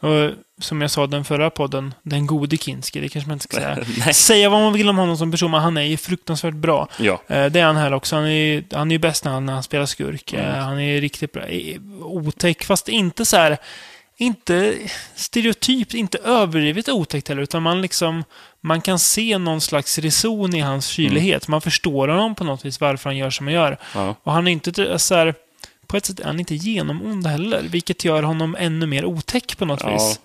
[0.00, 3.56] Och som jag sa den förra podden, den gode Kinski, det kanske man inte ska
[3.56, 4.12] säga.
[4.12, 6.88] Säga vad man vill om honom som person, men han är ju fruktansvärt bra.
[6.98, 8.16] ja, Eh, Det är han här också.
[8.16, 10.32] Han är ju han är ju bäst när han, när han spelar skurk.
[10.32, 10.64] Eh, Mm.
[10.64, 11.46] Han är riktigt bra.
[11.46, 13.58] Eh, Otäck, fast inte så här...
[14.16, 14.74] Inte
[15.14, 18.24] stereotypt, inte överdrivet otäckt heller, utan man liksom...
[18.60, 21.48] Man kan se någon slags reson i hans kylighet.
[21.48, 23.78] Man förstår honom på något vis, varför han gör som han gör.
[23.94, 24.14] ja.
[24.22, 25.34] Och han är inte så här...
[25.90, 29.64] På ett sätt är han inte genomond heller, vilket gör honom ännu mer otäck på
[29.64, 29.92] något Ja.
[29.92, 30.20] vis.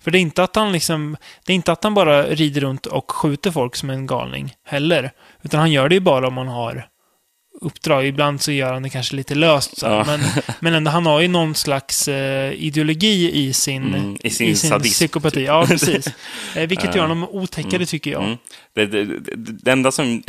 [0.00, 1.16] För det är inte att han liksom...
[1.44, 5.10] Det är inte att han bara rider runt och skjuter folk som en galning heller.
[5.42, 6.88] Utan han gör det ju bara om man har
[7.60, 8.06] uppdrag.
[8.06, 9.78] Ibland så gör han det kanske lite löst.
[9.78, 9.86] Så.
[9.86, 10.04] Ja.
[10.06, 10.20] Men,
[10.60, 14.92] men ändå, han har ju någon slags eh, ideologi i sin, Mm, i sin sadism,
[14.94, 15.36] psykopati.
[15.36, 15.46] typ.
[15.46, 16.06] Ja, precis.
[16.56, 18.22] Eh, vilket gör honom otäckare, tycker jag.
[18.24, 18.36] Mm.
[18.74, 19.04] Det, det,
[19.36, 20.22] det, enda som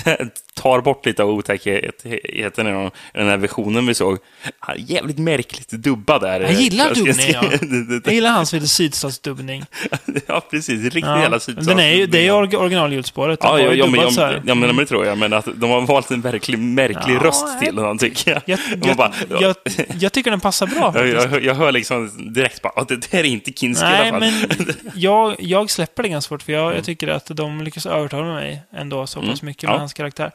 [0.54, 4.18] tar bort lite av otäckheten i den- i här versionen vi såg,
[4.58, 6.40] han är jävligt märkligt dubbad där.
[6.40, 7.42] Jag gillar Jag ska dubbningen, ja.
[7.42, 7.58] säga.
[7.70, 9.64] Det- det- Jag gillar hans lite sydstatsdubbning.
[10.26, 10.82] Ja, precis.
[10.82, 11.20] Riktigt Ja.
[11.20, 11.40] jävla
[11.78, 13.38] är ju, det är ju originalljudspåret.
[13.42, 15.18] Ja, ja, ja, men, så ja, men det tror jag.
[15.18, 18.42] Men att de har valt en verklig märklig Ja, röst till honom, tycker jag.
[18.46, 19.54] Jag, jag, bara, jag,
[19.98, 21.06] jag tycker den passar bra
[21.42, 24.32] jag, hör liksom direkt bara att det där är inte Kinski i Nej, alla fall.
[24.56, 28.24] men jag, jag släpper det ganska fort, för jag, jag tycker att de lyckas övertala
[28.34, 29.46] mig ändå så pass Mm.
[29.46, 29.78] mycket med Ja.
[29.78, 30.32] hans karaktär.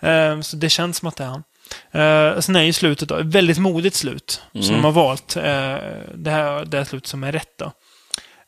[0.00, 1.42] Eh, så det känns som att det är han.
[1.94, 4.74] Uh, sen är ju slutet då, ett väldigt modigt slut, som Mm.
[4.76, 5.36] de har valt.
[5.36, 5.42] Eh,
[6.14, 7.72] det här det här slutet som är rätt då.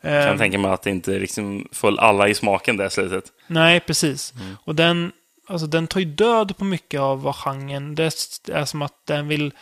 [0.02, 3.24] Jag kan tänka mig att det inte liksom föll alla i smaken det slutet.
[3.46, 4.32] Nej, precis.
[4.40, 4.56] Mm.
[4.64, 5.12] Och den,
[5.50, 7.94] alltså, den tar ju död på mycket av vad genren...
[7.94, 8.04] Det
[8.52, 9.52] är som att den vill...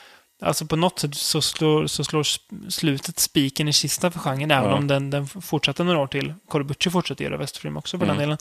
[0.43, 2.25] Alltså på något sätt så slår, så slår
[2.71, 4.77] slutet spiken i kistan för genren, även Ja.
[4.77, 6.35] om den, den fortsätter några år till.
[6.49, 8.17] Corbucci fortsätter göra västfilm också för Mm.
[8.17, 8.39] den delen.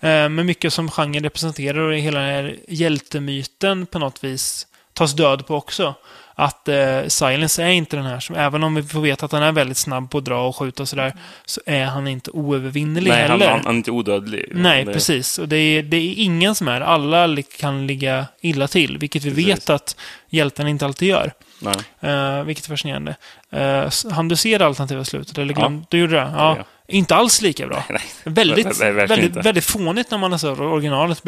[0.00, 4.66] Eh, men mycket som genren representerar och hela den här hjältemyten på något vis
[5.00, 5.94] tas död på också.
[6.34, 9.42] Att eh, Silence är inte den här som, även om vi får veta att han
[9.42, 11.12] är väldigt snabb på att dra och skjuta och sådär,
[11.44, 13.48] så är han inte oövervinnelig Nej, heller.
[13.48, 14.48] han, han är inte odödlig.
[14.54, 15.38] Nej, det, precis.
[15.38, 16.80] Och det är, det är ingen som är.
[16.80, 19.48] Alla kan ligga illa till, vilket vi Precis.
[19.48, 19.96] vet att
[20.30, 21.32] hjälten inte alltid gör.
[21.60, 22.12] Nej.
[22.12, 23.16] Uh, vilket är fascinerande.
[23.54, 25.38] Uh, han du se det alternativa slutet?
[25.38, 25.60] Eller Ja.
[25.60, 26.32] glöm, Du gjorde det?
[26.36, 26.56] Ja.
[26.58, 26.64] Ja.
[26.88, 27.84] Inte alls lika bra.
[27.90, 28.00] Nej.
[28.24, 29.40] Väldigt, Nej, väldigt, inte.
[29.40, 31.22] väldigt fånigt när man läser originalet.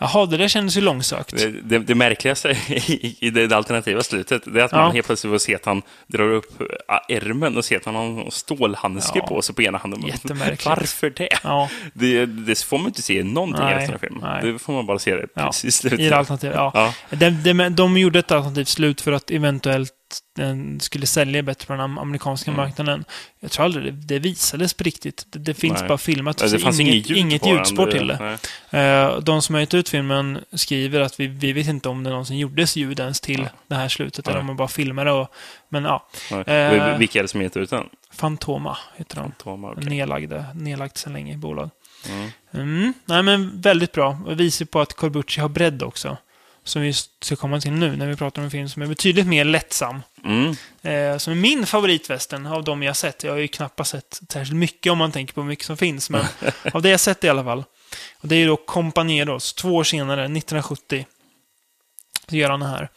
[0.00, 1.36] Jaha, det där kändes ju långsökt.
[1.36, 4.78] Det, det, det märkligaste i, i det, det alternativa slutet, det är att Ja.
[4.78, 7.94] man helt plötsligt får se att han drar upp äh, ärmen och ser att han
[7.94, 9.26] har en stålhandske Ja.
[9.26, 10.02] på sig på ena handen.
[10.06, 10.66] Jättemärkligt.
[10.66, 11.28] Varför det?
[11.42, 12.26] Ja, det?
[12.26, 14.20] Det får man inte se någonting Nej, i resten av filmen.
[14.22, 14.52] nej.
[14.52, 16.00] Det får man bara se det Ja, i slutet.
[16.00, 16.56] i det alternativet.
[16.56, 16.70] Ja.
[16.74, 17.16] Ja.
[17.16, 19.92] De, de, de gjorde ett alternativt slut för att eventuellt
[20.36, 22.62] den skulle sälja bättre på den am- amerikanska Mm.
[22.64, 23.04] marknaden.
[23.40, 25.26] Jag tror aldrig det, det visades på riktigt.
[25.30, 25.88] Det, det finns Nej.
[25.88, 26.38] bara filmat.
[26.40, 27.56] Så det fanns inget, inget ljud inget på den.
[27.56, 28.38] ljudspår Det- till det.
[28.70, 28.84] nej.
[28.84, 32.10] Eh, De som har gett ut filmen skriver att vi, vi vet inte om det
[32.10, 33.48] någonsin gjordes ljud ens till Ja.
[33.66, 34.26] det här slutet.
[34.26, 34.32] Nej.
[34.32, 35.28] Eller om man bara filmade och...
[35.68, 36.08] Men ja.
[36.30, 36.40] Nej.
[36.40, 36.98] Eh.
[36.98, 37.88] Vilka är det som heter ut den?
[38.12, 39.32] Fantoma heter de.
[39.32, 39.84] Tomar, okej.
[39.84, 41.70] Nedlagda, nedlagt sedan länge i bolag.
[42.08, 42.30] Mm.
[42.52, 42.92] Mm.
[43.04, 44.20] Nej, men väldigt bra.
[44.26, 46.16] Och visar på att Corbucci har bredd också.
[46.64, 49.26] Som vi ska komma till nu när vi pratar om en film som är betydligt
[49.26, 50.02] mer lättsam.
[50.24, 50.48] Mm.
[50.82, 53.24] Eh, som är min favoritvästern av de jag sett.
[53.24, 56.10] Jag har ju knappast sett särskilt mycket om man tänker på hur mycket som finns.
[56.10, 56.24] Men
[56.72, 57.64] av det jag sett i alla fall.
[58.20, 61.06] Och det är ju då Companeros, två år senare, 1970.
[62.28, 62.88] Så gör han det här.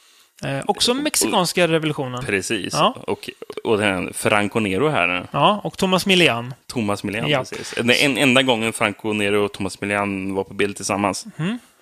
[0.44, 2.26] Eh, också mexikanska revolutionen.
[2.26, 2.74] Precis.
[2.74, 2.96] Ja.
[3.08, 3.30] Och,
[3.64, 5.28] och den Franco Nero här.
[5.32, 6.54] Ja, och Thomas Milian.
[6.68, 7.39] Thomas Milian, Ja.
[7.39, 7.74] precis.
[7.78, 11.26] Den en, enda gången Franco Nero och Thomas Milian var på bild tillsammans.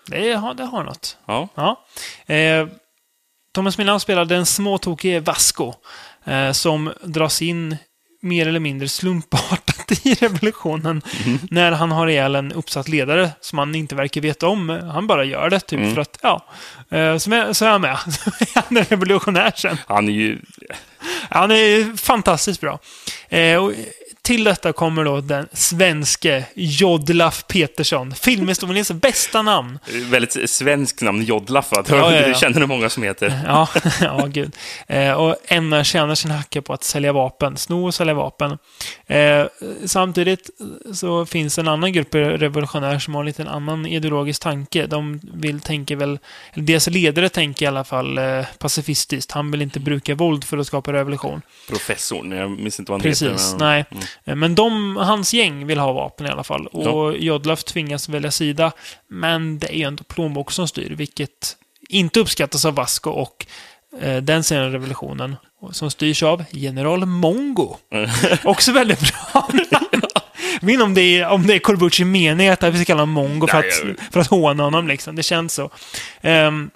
[0.06, 1.18] Det har, det har något.
[1.26, 1.48] Ja.
[1.56, 1.86] Ja.
[2.36, 2.68] Eh,
[3.54, 5.74] Thomas Milian spelar den småtokige Vasco.
[6.26, 7.78] Eh, som dras in
[8.22, 11.02] mer eller mindre slumpartat i revolutionen.
[11.50, 14.70] När han har ihjäl en uppsatt ledare som han inte verkar veta om.
[14.70, 16.46] Han bara gör det, typ för att, ja.
[16.90, 17.92] Eh, så, är, så är han med.
[18.40, 19.78] Är han en revolutionär sen.
[19.88, 20.40] Han är ju...
[21.30, 22.80] Han är fantastiskt bra.
[23.30, 23.74] Eh, och
[24.30, 28.14] till detta kommer då den svenske Jodlaf Petersson.
[28.16, 29.80] Filmhistoriens bästa namn.
[30.12, 31.84] Väldigt svenskt namn, Jodlaf, va?
[31.90, 32.28] Ja, ja, ja.
[32.28, 33.40] Det känner det många som heter.
[33.48, 33.68] Ja,
[34.02, 34.56] ja gud.
[34.88, 38.58] Eh, och ämnar tjäna sin hacka på att sälja vapen, sno och sälja vapen.
[39.08, 39.46] Eh,
[39.86, 40.50] samtidigt
[40.94, 44.88] så finns en annan grupp revolutionärer som har en liten annan ideologisk tanke.
[44.88, 46.20] De vill tänka väl,
[46.56, 49.32] deras ledare tänker i alla fall eh, pacifistiskt.
[49.32, 51.42] Han vill inte bruka våld för att skapa revolution.
[51.70, 53.58] Professorn, jag minns inte vad han Precis, heter.
[53.58, 54.04] men- nej.
[54.26, 56.68] Eh, Men de, hans gäng vill ha vapen i alla fall.
[56.68, 58.72] Och Jodlaf tvingas välja sida.
[59.08, 61.56] Men det är ju ändå plånbok som styr, vilket
[61.90, 63.46] inte uppskattas av Vasco och
[64.02, 65.36] eh, den senare revolutionen.
[65.72, 67.78] Som styrs av general Mongo.
[68.44, 69.50] Också väldigt bra.
[70.62, 73.02] Jag vet inte om det är, om det är Corbucci mening att vi ska kalla
[73.02, 74.88] honom Mongo för att, för att håna honom.
[74.88, 75.16] Liksom.
[75.16, 75.70] Det känns så.
[76.22, 76.70] Ehm,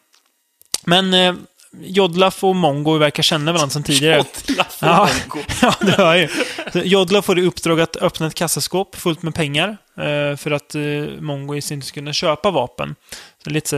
[0.86, 1.34] men eh,
[1.82, 4.24] Jodlaf och Mongo verkar känna varandra sedan tidigare.
[4.48, 5.46] Jodlaf och Ja, Mongo.
[5.62, 6.30] ja, det hör ju.
[6.74, 10.76] Så Jodla får i uppdrag att öppna ett kassaskåp fullt med pengar eh, för att
[10.76, 10.82] eh,
[11.20, 12.96] Mongo i sin tur ska kunna köpa vapen.
[13.44, 13.76] Så lite så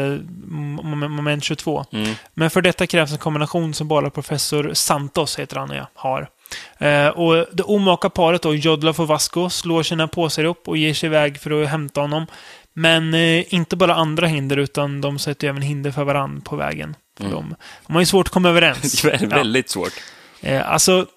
[1.09, 1.85] moment 22.
[1.91, 2.15] Mm.
[2.33, 6.29] Men för detta krävs en kombination som bara professor Santos, heter han, ja, har.
[6.77, 10.93] Eh, och det omaka paret då, Jodlaf och Vasco, slår sina påsar upp och ger
[10.93, 12.25] sig iväg för att hämta honom.
[12.73, 13.15] Men
[13.49, 16.95] inte bara andra hinder, utan de sätter även hinder för varandra på vägen.
[17.17, 17.55] För de,
[17.87, 19.01] de har ju svårt att komma överens.
[19.01, 19.93] Det är väldigt svårt.
[20.41, 21.07] Eh, alltså,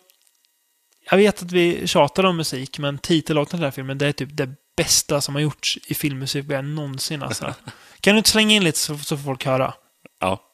[1.11, 4.13] jag vet att vi tjatar om musik, men titellåten till den här filmen, det är
[4.13, 7.23] typ det bästa som har gjorts i filmmusik någonsin.
[7.23, 7.55] Alltså.
[8.01, 9.75] kan du inte slänga in lite så, så får folk höra?
[10.21, 10.48] Ja.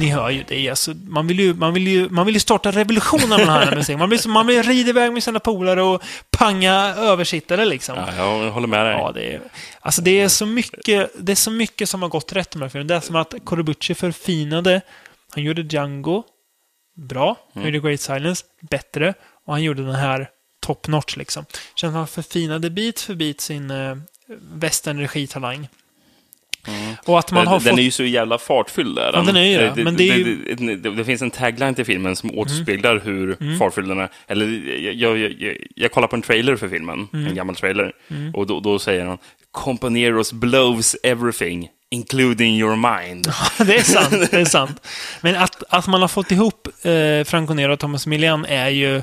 [0.00, 0.70] Ni hör ju det.
[0.70, 3.76] Alltså, man, vill ju, man, vill ju, man vill ju starta revolution av den här
[3.76, 3.98] musiken.
[3.98, 7.96] Man vill, man vill rida iväg med sina polare och panga översittare liksom.
[7.96, 8.94] Ja, jag håller med dig.
[8.94, 9.40] Ja, det är,
[9.80, 12.62] alltså det är så mycket, det är så mycket som har gått rätt med den
[12.62, 12.86] här filmen.
[12.86, 14.80] Det är som att Korobuchi förfinade.
[15.34, 16.24] Han gjorde Django
[16.96, 17.36] bra.
[17.54, 19.14] Han gjorde Great Silence bättre.
[19.46, 20.28] Och han gjorde den här
[20.60, 21.44] top notch liksom.
[21.74, 23.96] Känns han förfinade bit för bit sin eh,
[26.66, 26.96] västernregitalang.
[27.06, 27.78] Och att man har den fått...
[27.78, 29.10] är ju så jävla fartfylld där.
[29.14, 30.82] Ja, den är ju det, det, men det ju- Mm.
[30.82, 34.08] det, det, finns en tagline till filmen som återspeglar hur fartfylld den är.
[34.26, 34.46] Eller,
[34.84, 37.26] jag, jag, jag, jag kollar på en trailer för filmen, Mm.
[37.26, 37.92] en gammal trailer,
[38.34, 39.18] och då, då säger han
[39.52, 43.26] Companeros blows everything, including your mind.
[43.66, 44.86] det är sant, det är sant.
[45.20, 49.02] Men att, att man har fått ihop eh, Franco Nero och Thomas Milian är ju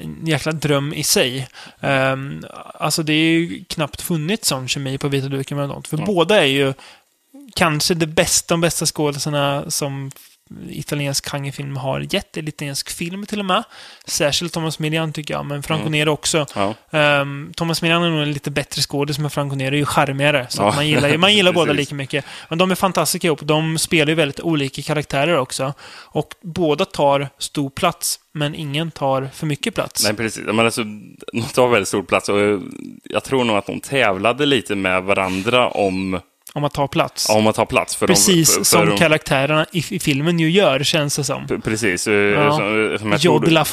[0.00, 1.48] en jäkla dröm i sig.
[1.80, 2.44] Um,
[2.74, 5.82] alltså det är ju knappt funnits sån kemi på vita duken med dem.
[5.82, 6.74] För båda är ju
[7.54, 10.10] kanske det bästa, de bästa skådisarna som
[10.70, 12.36] italiensk genrefilm har gett.
[12.36, 13.62] Italiensk film till och med.
[14.04, 16.46] Särskilt Thomas Milian tycker jag, men Franco Nero också.
[16.54, 16.74] Ja.
[16.98, 20.46] Ehm, Thomas Milian är nog en lite bättre skådis, men Franco Nero är ju charmigare.
[20.48, 20.72] Så Ja.
[20.74, 22.24] man gillar, man gillar båda lika mycket.
[22.48, 23.40] Men de är fantastiska ihop.
[23.42, 25.74] De spelar ju väldigt olika karaktärer också.
[26.04, 30.04] Och båda tar stor plats, men ingen tar för mycket plats.
[30.04, 30.44] Nej, precis.
[30.44, 30.84] Men alltså,
[31.32, 32.38] de tar väldigt stor plats och
[33.04, 36.20] jag tror nog att de tävlade lite med varandra om,
[36.54, 37.28] Om att ta plats.
[37.30, 37.96] om att ta plats.
[37.96, 41.46] För Precis de, för, som de, karaktärerna i, i filmen ju gör, känns det som.
[41.46, 42.06] P- Precis.
[42.06, 42.52] eh, Ja.
[42.98, 43.64] Som, Jodla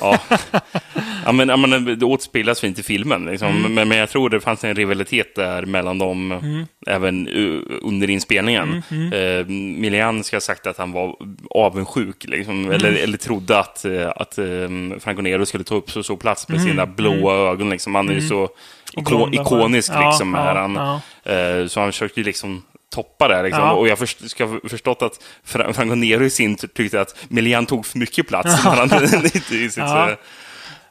[0.00, 0.18] ja.
[1.24, 3.24] ja, men, ja, men det återspeglas fint i filmen.
[3.24, 3.48] Liksom.
[3.56, 3.74] Mm.
[3.74, 8.82] Men, men jag tror det fanns en rivalitet där mellan dem även uh, under inspelningen.
[8.90, 9.46] Mm, Uh,
[9.80, 11.16] Milian ska ha sagt att han var
[11.50, 12.70] avundsjuk, liksom, Mm.
[12.70, 16.48] eller, eller trodde att, eh, att um, Franco Nero skulle ta upp så stor plats
[16.48, 17.70] med Mm, sina blåa ögon.
[17.70, 17.94] Liksom.
[17.94, 18.48] Han är ju så
[18.98, 19.58] iko blonda hår.
[19.58, 20.74] ikonisk, Ja, liksom, är ja, han.
[21.24, 21.32] ja.
[21.32, 22.62] Eh, så han försökte ju liksom
[22.94, 23.42] toppa det.
[23.42, 23.62] Liksom.
[23.62, 23.72] Ja.
[23.72, 27.16] Och jag först, ska ha förstått att Fra- Franco Nero i sin tur tyckte att
[27.28, 28.54] Milian tog för mycket plats.
[28.54, 30.10] Han, i sitt, Ja.
[30.10, 30.16] eh,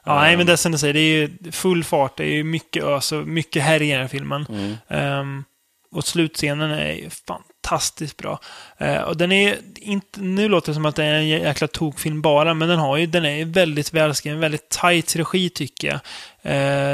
[0.04, 2.32] Ja, nej, men det är som du säger, det är ju full fart, det är
[2.32, 4.46] ju mycket ös och mycket här i den här filmen.
[4.48, 4.76] Mm.
[4.88, 5.44] Ehm,
[5.92, 8.40] och slutscenen är ju fantastiskt bra.
[8.78, 12.22] Eh, och den är inte, nu låter det som att det är en jäkla tokfilm
[12.22, 16.00] bara, men den har ju, den är ju väldigt välskriven, väldigt tight regi tycker jag.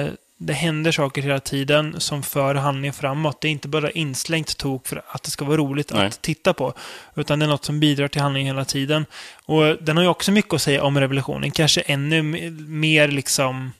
[0.03, 0.09] Eh,
[0.39, 3.41] det händer saker hela tiden som för handlingen framåt.
[3.41, 6.07] Det är inte bara inslängt tok för att det ska vara roligt Nej.
[6.07, 6.75] att titta på.
[7.15, 9.07] Utan det är något som bidrar till handlingen hela tiden.
[9.45, 11.51] Och den har ju också mycket att säga om revolutionen.
[11.51, 12.23] Kanske ännu
[12.69, 13.73] mer liksom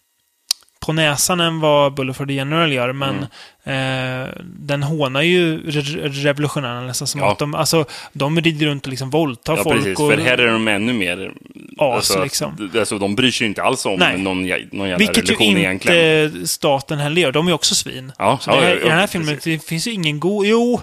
[0.87, 3.27] på näsan än vad Bullet for the General gör, men
[3.67, 4.25] Mm.
[4.25, 7.33] eh, den hånar ju re- revolutionärerna nästan som Ja.
[7.33, 9.77] att de, alltså, de rider runt och liksom våldtar Ja, folk.
[9.77, 9.99] precis.
[9.99, 11.33] och, För här är de ännu mer...
[11.79, 12.57] As, liksom.
[12.73, 14.19] d- Alltså, de bryr sig inte alls om Nej.
[14.19, 14.37] någon,
[14.73, 16.47] någon jävla Vilket ju inte egentligen.
[16.49, 17.33] staten heller gör.
[17.33, 18.13] De är också svin.
[18.19, 20.47] Ja, Så ja, det här, ja, I den här filmen det finns ju ingen god...
[20.47, 20.81] Jo,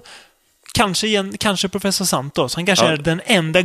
[0.74, 2.55] kanske, kanske Professor Santos.
[2.55, 2.91] Han kanske Ja.
[2.91, 3.59] är den enda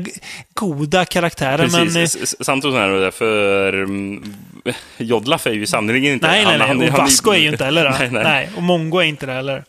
[0.54, 1.70] goda karaktären.
[1.70, 2.14] Precis.
[2.14, 4.34] Men, eh, Santos är det, för mm,
[4.96, 6.26] Jodlaf är ju sannerligen inte...
[6.26, 6.68] nej, nej, han- nej.
[6.68, 7.90] han- och han- Vasco är ju inte heller det.
[7.98, 8.50] nej, nej, nej.
[8.56, 9.64] Och Mongo är inte det heller.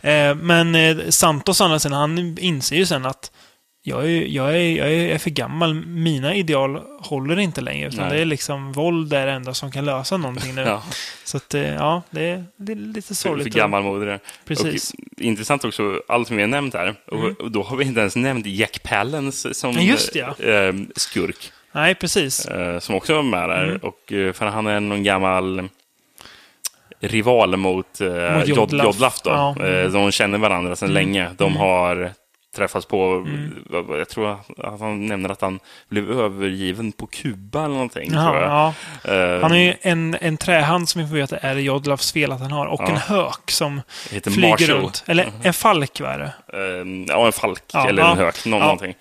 [0.00, 3.30] Eh, men eh, Santos å andra sidan, han inser ju sen att
[3.82, 5.74] jag är, jag, är, jag är för gammal.
[5.74, 7.88] Mina ideal håller inte längre.
[7.88, 8.16] Utan Nej.
[8.16, 10.60] det är liksom våld är det enda som kan lösa någonting nu.
[10.66, 10.82] Ja,
[11.24, 13.52] Så att, eh, ja, det är, det är lite för, sorgligt.
[13.52, 14.14] för gammalmodig.
[14.14, 14.94] Och Precis.
[15.16, 16.94] intressant också, allt som vi har nämnt här.
[17.06, 19.72] Och, och då har vi inte ens nämnt Jack Palance som
[20.12, 21.52] Ja, eh, skurk.
[21.72, 22.46] Nej, precis.
[22.46, 23.64] eh, som också var med där.
[23.64, 23.76] Mm.
[23.82, 25.68] Och, eh, för han är någon gammal
[27.00, 28.84] rival mot, eh, Mot Jod- Jodlaf.
[28.86, 29.20] Jodlaf.
[29.22, 29.30] Då.
[29.30, 29.56] Ja.
[29.60, 29.92] Mm.
[29.92, 31.28] De känner varandra sedan länge.
[31.36, 32.12] De har
[32.58, 33.64] träffats på, Mm.
[33.98, 38.12] jag tror att han nämner att han blev övergiven på Kuba eller någonting.
[38.12, 38.34] Jag.
[38.36, 38.74] ja.
[39.12, 42.40] Eh, Han har ju en, en trähand som vi får veta är Jodlavs fel att
[42.40, 42.66] han har.
[42.66, 42.88] Och Ja.
[42.88, 43.80] en hök som
[44.24, 44.68] flyger Marshall.
[44.76, 45.04] runt.
[45.06, 46.32] Eller en falk, vad är det?
[46.52, 48.94] Eh, ja, en falk eller en hök, någon, någonting.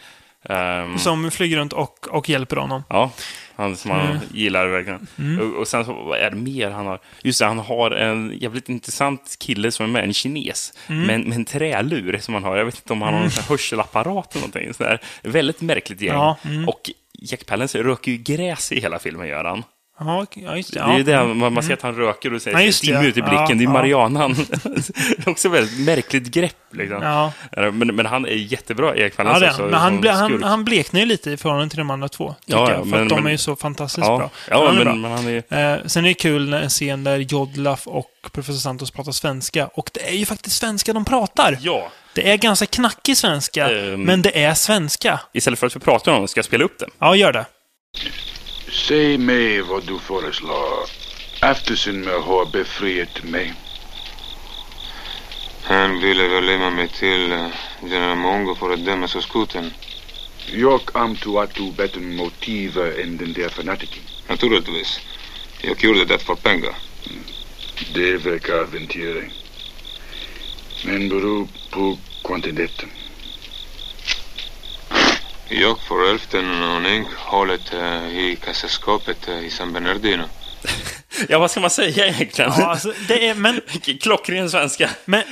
[0.49, 2.83] Ehm, Som flyger runt och, och hjälper honom.
[2.89, 3.11] Ja,
[3.57, 4.17] han som han Mm.
[4.33, 5.07] gillar verkligen.
[5.41, 6.99] Och, och sen så, vad är det mer han har?
[7.23, 11.03] Just det, han har en jävligt intressant kille som är med, en kines, Mm.
[11.07, 12.57] med, med en trälur som han har.
[12.57, 14.73] Jag vet inte om han har en sån här hörselapparat eller någonting.
[14.73, 15.01] Sådär.
[15.23, 16.13] Väldigt märkligt gäng.
[16.13, 16.67] Ja, mm.
[16.69, 16.89] Och
[17.21, 19.63] Jack Palance röker ju gräs i hela filmen, gör han.
[19.99, 20.79] Ja, ja just det.
[20.79, 21.23] Det är ju Ja.
[21.23, 23.03] det, man, man ser att han röker och säger Ja, ja, just det, ja.
[23.03, 23.45] ut i blicken.
[23.49, 23.69] Ja, det är ja.
[23.69, 24.33] Marianan.
[24.63, 26.53] det är också ett väldigt märkligt grepp.
[26.71, 27.01] Liksom.
[27.03, 27.31] Ja.
[27.71, 29.71] Men, men han är jättebra, Erik Ja, är också, han.
[29.71, 32.35] Men han, ble, han, han bleknar ju lite i förhållande till de andra två.
[32.45, 34.29] Ja, ja, jag, för men- att de men- är ju så fantastiskt ja, bra.
[34.49, 34.83] ja, bra.
[34.83, 35.35] men, men han är...
[35.73, 39.67] Eh, sen är det kul en scen där Jodlaf och Professor Santos pratar svenska.
[39.67, 41.57] Och det är ju faktiskt svenska de pratar.
[41.61, 41.91] Ja.
[42.13, 44.01] Det är ganska knackig svenska, Ehm.
[44.03, 45.19] men det är svenska.
[45.33, 46.85] Istället för att vi pratar om det, ska jag spela upp det?
[46.99, 47.45] Ja, gör det.
[48.87, 50.89] Säg mig vad du föreslår.
[51.41, 53.53] Eftersom jag har befriat mig.
[55.63, 57.47] Han ville överlämna mig till eh,
[57.83, 59.73] general Mongo för att dömas av skoten.
[60.53, 64.03] Jag antar att du en motiv än den där fanatiken.
[64.27, 64.99] Naturligtvis.
[65.61, 66.75] Jag gjorde det för pengar.
[67.93, 69.31] Det verkar aventering.
[70.85, 72.89] Men beror på kvantiteten.
[75.49, 80.23] Jag får ärvt en aning hållet eh, i kassaskåpet eh, i San Bernardino.
[81.29, 82.51] Ja, vad ska man säga egentligen?
[82.57, 83.61] Ja, alltså, det är, men,
[84.01, 84.89] Klockren svenska.
[85.05, 85.23] men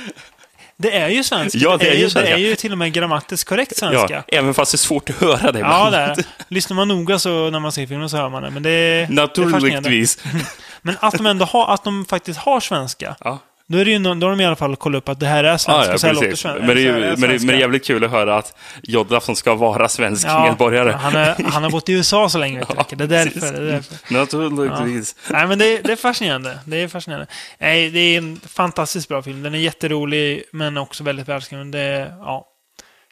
[0.76, 1.58] det är ju svenska.
[1.58, 2.20] Ja, det är ju svenska.
[2.20, 4.24] det är ju till och med grammatiskt korrekt svenska.
[4.26, 6.16] Ja, även fast det är svårt att höra det Ja, det är.
[6.48, 8.50] Lyssnar man noga så när man ser filmen så hör man det.
[8.50, 9.14] Men det är, det är.
[9.14, 10.18] Naturligtvis.
[10.82, 13.16] Men att de ändå har, att de faktiskt har svenska.
[13.20, 13.38] Ja.
[13.68, 15.26] Då, är det ju, nå- då har de i alla fall kollat upp att det
[15.26, 16.42] här är Ja, svenska, ja, så här låter precis.
[16.42, 16.66] svenska.
[16.66, 19.20] Men det, är, ju- men, det, men det är jävligt kul att höra att Jodda
[19.20, 20.90] som ska vara svensk medborgare.
[20.92, 22.86] Han, är, han har bott i USA så länge, vet Ja.
[22.96, 23.42] Det är precis.
[23.42, 23.60] därför.
[23.62, 24.14] Det är därför.
[24.14, 25.16] Naturligtvis.
[25.30, 26.58] Nej, men det, det är fascinerande.
[26.64, 27.26] Det är fascinerande.
[27.58, 29.42] Nej, det är en fantastiskt bra film.
[29.42, 31.70] Den är jätterolig, men också väldigt välskriven.
[31.70, 32.46] Det ja,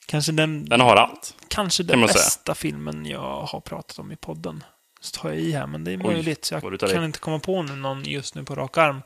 [0.06, 1.34] kanske den, Den har allt.
[1.48, 2.14] kanske kan den säga.
[2.14, 4.64] bästa filmen jag har pratat om i podden.
[5.00, 6.52] Så tar jag i här, men det är Oj, möjligt.
[6.62, 9.02] Du jag kan inte komma på någon just nu på rak arm.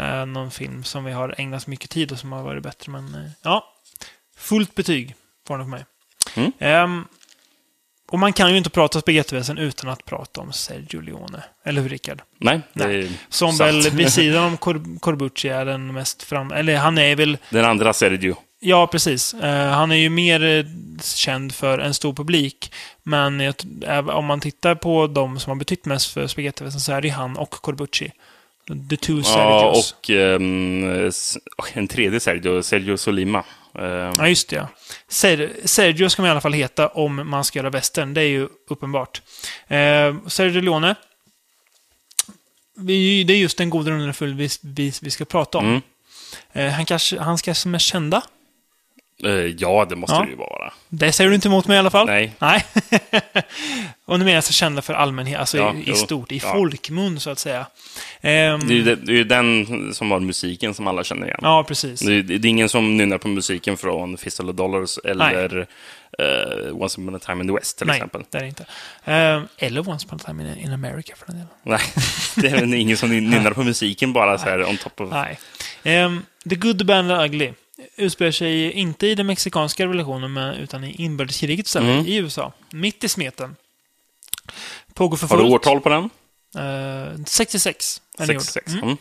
[0.00, 2.92] Eh, någon film som vi har ägnat mycket tid och som har varit bättre.
[2.92, 3.64] Men eh, ja,
[4.36, 5.14] fullt betyg
[5.46, 5.84] får den för mig.
[6.36, 6.52] Mm.
[6.58, 7.04] Ehm,
[8.10, 11.42] och man kan ju inte prata spagettiväsen utan att prata om Sergio Leone.
[11.64, 12.22] Eller hur, Rickard?
[12.38, 13.10] Nej, Nej.
[13.28, 13.60] Som sant.
[13.86, 16.52] väl vid sidan om Cor- Corbucci är den mest fram...
[16.52, 17.38] Eller han är väl...
[17.50, 18.36] Den andra Sergio.
[18.60, 19.34] Ja, precis.
[19.34, 20.64] Eh, han är ju mer eh,
[21.02, 22.72] känd för en stor publik.
[23.02, 23.54] Men jag,
[24.08, 27.14] om man tittar på de som har betytt mest för spagettiväsen så är det ju
[27.14, 28.12] han och Corbucci.
[28.90, 29.92] The two Ja, Sergios.
[29.98, 31.38] och ehm, s-
[31.72, 33.44] en tredje Sergio, Sergio Solima.
[33.78, 34.56] Ehm, Ja, just det.
[34.56, 34.68] Ja.
[35.08, 38.14] Ser, Sergio ska man i alla fall heta om man ska göra västern.
[38.14, 39.22] Det är ju uppenbart.
[39.68, 40.94] Eh, Sergio Leone.
[42.76, 45.64] Vi, det är just den goda underfull vi, vi, vi ska prata om.
[45.66, 45.80] Mm.
[46.52, 48.22] Eh, han kanske, hans kanske mest kända.
[49.24, 50.22] Eh, ja, det måste Ja.
[50.22, 50.72] det ju vara.
[50.88, 52.06] Det säger du inte emot mig i alla fall?
[52.06, 52.32] Nej.
[52.38, 52.64] Nej.
[54.04, 55.94] och nu menar jag så kända för allmänhet, alltså Ja, i, jo.
[55.94, 56.52] stort, i Ja.
[56.52, 57.66] folkmun så att säga.
[58.20, 61.26] Ehm, Det är, ju, det, det är ju den som har musiken som alla känner
[61.26, 61.38] igen.
[61.42, 62.00] ja, precis.
[62.00, 65.66] Det, är, det är ingen som nynnar på musiken från Fistful of Dollars eller
[66.18, 68.22] eh, Once upon a time in the West till Nej, exempel.
[68.30, 68.66] det är det inte.
[69.04, 71.48] Ehm, eller Once upon a time in, in America för den delen.
[71.62, 71.80] Nej,
[72.36, 75.10] det är ingen som nynnar på musiken bara så här on top of...
[75.10, 75.38] Nej.
[75.84, 77.52] Ehm, The Good, The Bad and The Ugly
[77.96, 82.06] utspelar sig inte i den mexikanska revolutionen men, utan i inbördeskriget istället, Mm.
[82.06, 82.52] i USA.
[82.70, 83.56] Mitt i smeten.
[84.94, 86.10] Pågår för Har du årtal på den?
[86.58, 88.42] Ehm, 66 är den gjord.
[88.42, 88.72] 66.
[88.72, 88.84] Mm.
[88.84, 88.96] Mm.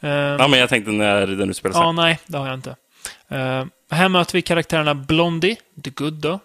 [0.00, 1.82] Ehm, Ja, men jag tänkte när den utspelar sig.
[1.82, 2.76] Ja, nej, det har jag inte.
[3.32, 6.40] Uh, här möter vi karaktärerna Blondie, the good då,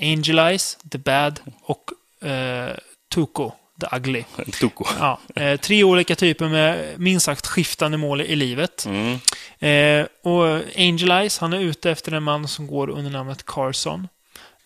[0.00, 1.90] Angel Eyes, the bad och
[2.24, 2.76] uh,
[3.14, 4.24] Tuco, the ugly.
[4.60, 4.84] Tuko.
[4.98, 8.86] Ja, eh, tre olika typer med minst sagt skiftande mål i livet.
[8.86, 9.18] Mm.
[9.58, 14.08] Eh, och Angel Eyes, han är ute efter en man som går under namnet Carson.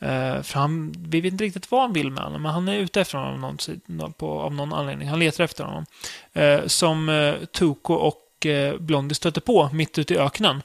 [0.01, 2.77] Eh, för han, vi vet inte riktigt vad han vill med honom, men han är
[2.77, 5.09] ute efter honom av någon, på, av någon anledning.
[5.09, 5.87] Han letar efter honom.
[6.33, 10.63] Eh, som eh, Tuco och eh, Blondie stöter på mitt ute i öknen.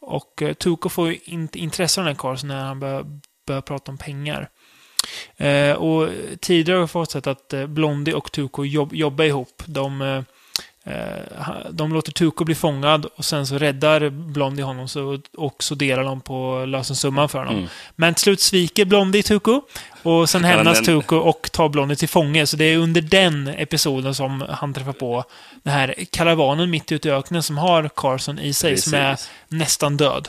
[0.00, 3.60] Och eh, Tuco får ju inte intresse av den här Carson när han börjar, börjar
[3.60, 4.48] prata om pengar.
[5.36, 6.08] Eh, och
[6.40, 9.62] tidigare har vi fått sett att eh, Blondie och Tuco jobb, jobbar ihop.
[9.66, 10.22] De, eh,
[10.94, 15.74] eh, de låter Tuco bli fångad och sen så räddar Blondie honom så, och så
[15.74, 17.54] delar de på lösensumman för honom.
[17.56, 17.68] Mm.
[17.96, 19.62] Men till slut sviker Blondie Tuco
[20.02, 22.46] och sen Ja, hämnas den- Tuco och tar Blondie till fånge.
[22.46, 25.24] Så det är under den episoden som han träffar på
[25.62, 29.30] den här karavanen mitt ute i öknen som har Carson i sig, som är Precis.
[29.48, 30.28] nästan död.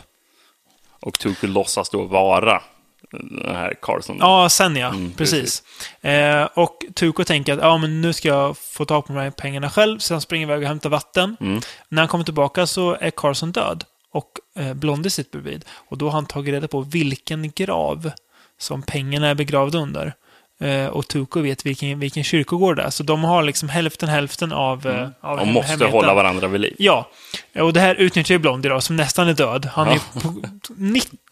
[1.00, 2.62] Och Tuko låtsas då vara
[3.12, 4.18] den här Carson.
[4.20, 4.88] Ja, sen ja.
[4.88, 5.64] Mm, precis.
[6.02, 9.30] Eh, och Tuko tänker att ja, men nu ska jag få tag på de här
[9.32, 10.00] pengarna själv.
[10.00, 11.38] Sen springer iväg och hämtar vatten.
[11.40, 11.62] Mm.
[11.90, 13.84] När han kommer tillbaka så är Carson död.
[14.14, 15.66] Och eh, Blondie sitter bredvid.
[15.90, 18.12] Och då har han tagit reda på vilken grav
[18.60, 20.14] som pengarna är begravda under.
[20.62, 22.90] Eh, och Tuko vet vilken, vilken kyrkogård det är.
[22.90, 26.00] Så de har liksom hälften hälften av, eh, av Och hem- måste hemligheten.
[26.00, 26.76] hålla varandra vid liv.
[26.80, 27.10] Ja,
[27.60, 29.66] och det här utnyttjar ju Blondie då, som nästan är död.
[29.74, 30.34] Han är på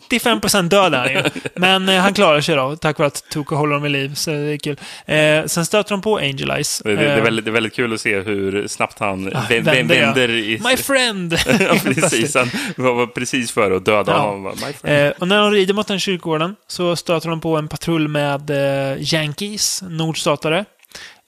[0.09, 1.23] 95% död är han ju.
[1.55, 4.13] Men eh, han klarar sig då, tack vare att Tuco håller honom i liv.
[4.15, 4.77] Så det är kul.
[5.05, 6.81] Eh, sen stöter de på Angel Eyes.
[6.85, 9.27] Det, det, det, är Eh, väldigt, det är väldigt kul att se hur snabbt han
[9.27, 10.61] Ah, vä- vä- vänder, vänder i...
[10.63, 11.33] My friend!
[11.59, 12.35] ja, precis.
[12.35, 14.17] Han var precis före att döda Ja.
[14.17, 14.53] honom.
[14.83, 18.49] Eh, och när de rider mot den kyrkogården så stöter de på en patrull med
[18.49, 20.65] eh, Yankees, nordstatare.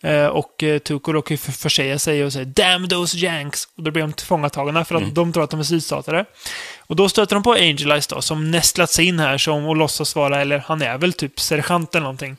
[0.03, 3.83] Eh, och eh, Tuco råkar ju för- försäga sig och säger “Damn those Yanks!” Och
[3.83, 5.13] då blir de tillfångatagna för att Mm.
[5.13, 6.25] de tror att de är sydstatare.
[6.79, 9.75] Och då stöter de på Angel Eyes då, som nästlat sig in här som och
[9.75, 12.37] låtsas vara, eller han är väl typ sergeant eller någonting.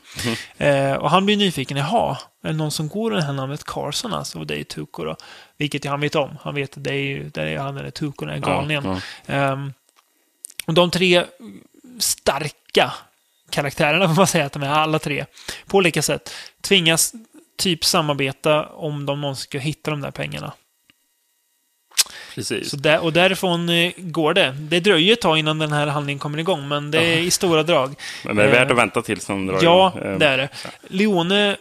[0.57, 0.91] Mm.
[0.91, 3.63] Eh, och han blir nyfiken, jaha, är det någon som går under det här namnet
[3.63, 4.39] Carson alltså?
[4.39, 5.15] Och det är Tuco då.
[5.57, 6.37] Vilket han vet om.
[6.41, 8.83] Han vet att det är ju, det är han eller Tuco, den här galningen.
[9.25, 9.73] Ja, Ehm,
[10.67, 11.23] och de tre
[11.99, 12.93] starka
[13.49, 15.25] karaktärerna, får man säga att de är alla tre,
[15.67, 17.13] på olika sätt, tvingas
[17.57, 20.53] typ samarbeta om de någonsin ska hitta de där pengarna.
[22.35, 22.69] Precis.
[22.69, 24.55] Så där, och därifrån eh, går det.
[24.59, 27.63] Det dröjer ett tag innan den här handlingen kommer igång, men det är i stora
[27.63, 27.95] drag.
[28.25, 30.11] Men det är värt eh, att vänta tills de drar Ja, igång.
[30.11, 30.49] Eh, det är det.
[30.87, 31.57] Leone,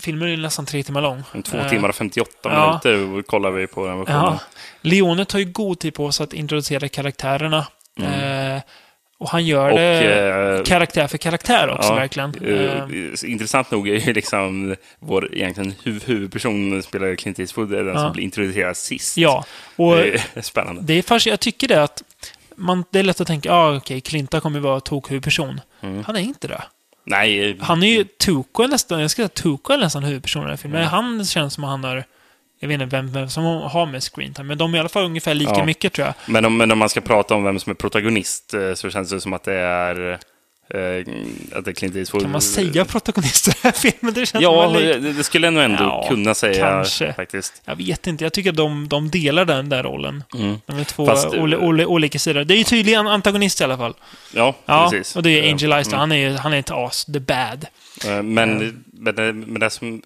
[0.00, 1.22] filmen är nästan tre timmar lång.
[1.44, 2.80] Två Eh, timmar och 58 ja.
[2.84, 4.22] minuter kollar vi på den versionen.
[4.22, 4.38] Ja.
[4.80, 7.66] Leone tar ju god tid på sig att introducera karaktärerna.
[8.00, 8.62] Eh,
[9.20, 9.70] och han gör.
[9.70, 12.34] Och, det eh, karaktär för karaktär också, Ja, verkligen.
[12.44, 17.84] eh, Eh, intressant nog är ju liksom vår egentligen huv huvudperson, spelar Clint Eastwood, är
[17.84, 18.00] den Ja.
[18.00, 19.16] som blir introducerad sist.
[19.16, 19.44] ja,
[19.76, 20.82] och Det är spännande.
[20.82, 22.02] det är fast jag tycker det att
[22.56, 25.60] man, det är lätt att tänka, ah, okej, Clinta kommer vara tokhuvudperson.
[25.80, 26.04] Mm.
[26.06, 26.62] Han är inte det.
[27.04, 30.46] Nej, Han är ju Tuco är nästan, jag ska säga Tuco är nästan huvudpersonen i
[30.46, 30.80] den här filmen.
[30.80, 30.90] Mm.
[30.90, 32.04] Han känns som att han har,
[32.60, 35.04] jag vet inte vem, vem som har med screentime, men de är i alla fall
[35.04, 35.64] ungefär lika Ja.
[35.64, 36.14] mycket tror jag.
[36.26, 39.10] men om, men om man ska prata om vem som är protagonist eh, så känns
[39.10, 41.04] det som att det är, eh,
[41.58, 42.22] att det är Clint Eastwood.
[42.22, 44.14] Kan man säga protagonist i den här filmen?
[44.14, 47.12] Det känns Ja, att- det, skulle jag nog ändå Ja, kunna säga kanske.
[47.12, 47.62] faktiskt.
[47.64, 50.24] Jag vet inte, jag tycker att de, de delar den där rollen.
[50.34, 50.56] Mm.
[50.66, 52.44] De är två Fast, ole, ole, olika sidor.
[52.44, 53.94] Det är ju tydligen antagonist i alla fall.
[54.34, 55.16] Ja, Ja, precis.
[55.16, 55.96] och det är Angel Eh, Eyes då.
[55.96, 57.66] Han är han är ett as, the bad.
[58.06, 60.02] Eh, Men, men, det, men det som...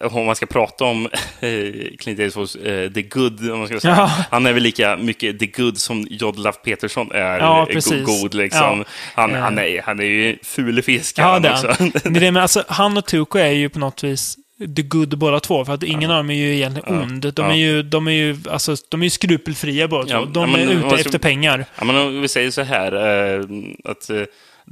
[0.00, 1.06] Om man ska prata om
[1.40, 1.50] eh,
[1.98, 3.94] Clint Eastwoods eh, The Good, om man ska säga.
[3.96, 4.10] Ja.
[4.30, 8.34] Han är väl lika mycket The Good som Jodlaf Petersson är Ja, eh, god.
[8.34, 8.60] Liksom.
[8.78, 8.84] Ja.
[9.14, 9.40] Han, Eh.
[9.40, 11.74] han, är, han är ju ful fisk Ja, han det också.
[12.04, 14.36] Men det är med, alltså, han och Tuco är ju på något vis
[14.76, 15.64] the good båda två.
[15.64, 17.02] För att ingen av dem är ju egentligen Ja.
[17.02, 17.32] ond.
[17.34, 17.52] De Ja.
[17.52, 20.24] är ju, de är ju, alltså, de är ju skrupelfria båda Ja, två.
[20.24, 21.64] De ja, men är ute ska- efter pengar.
[21.78, 23.44] Ja, men om vi säger så här, eh,
[23.84, 24.22] att eh,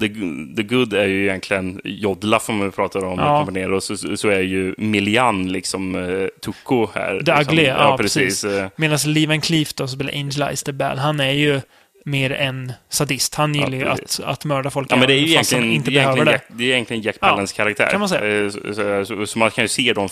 [0.01, 0.09] The,
[0.57, 3.49] the Good är ju egentligen Jodlaf om vi pratar om Ja.
[3.55, 3.69] ja.
[3.75, 7.21] och så, så är ju Milian liksom uh, Tuco här.
[7.23, 7.55] The liksom.
[7.55, 8.43] ugly, ja, precis.
[8.43, 8.45] precis.
[8.45, 11.61] eh, Medan Lee Van Cleef då, som spelar Angel Eyes the Bad, han är ju
[12.05, 13.35] mer en sadist.
[13.35, 15.91] Han gillar ju att, att mörda folk Ja, men det är ju fast han inte
[15.91, 16.41] det behöver det.
[16.49, 17.89] Det är egentligen Jack Ja, Palance karaktär.
[17.91, 18.45] kan man säga.
[18.45, 20.09] Eh, Så, så, så, så man kan ju se de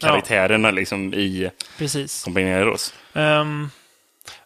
[0.00, 2.24] karaktärerna liksom i Precis.
[2.24, 2.94] Companeros.
[3.12, 3.70] Um,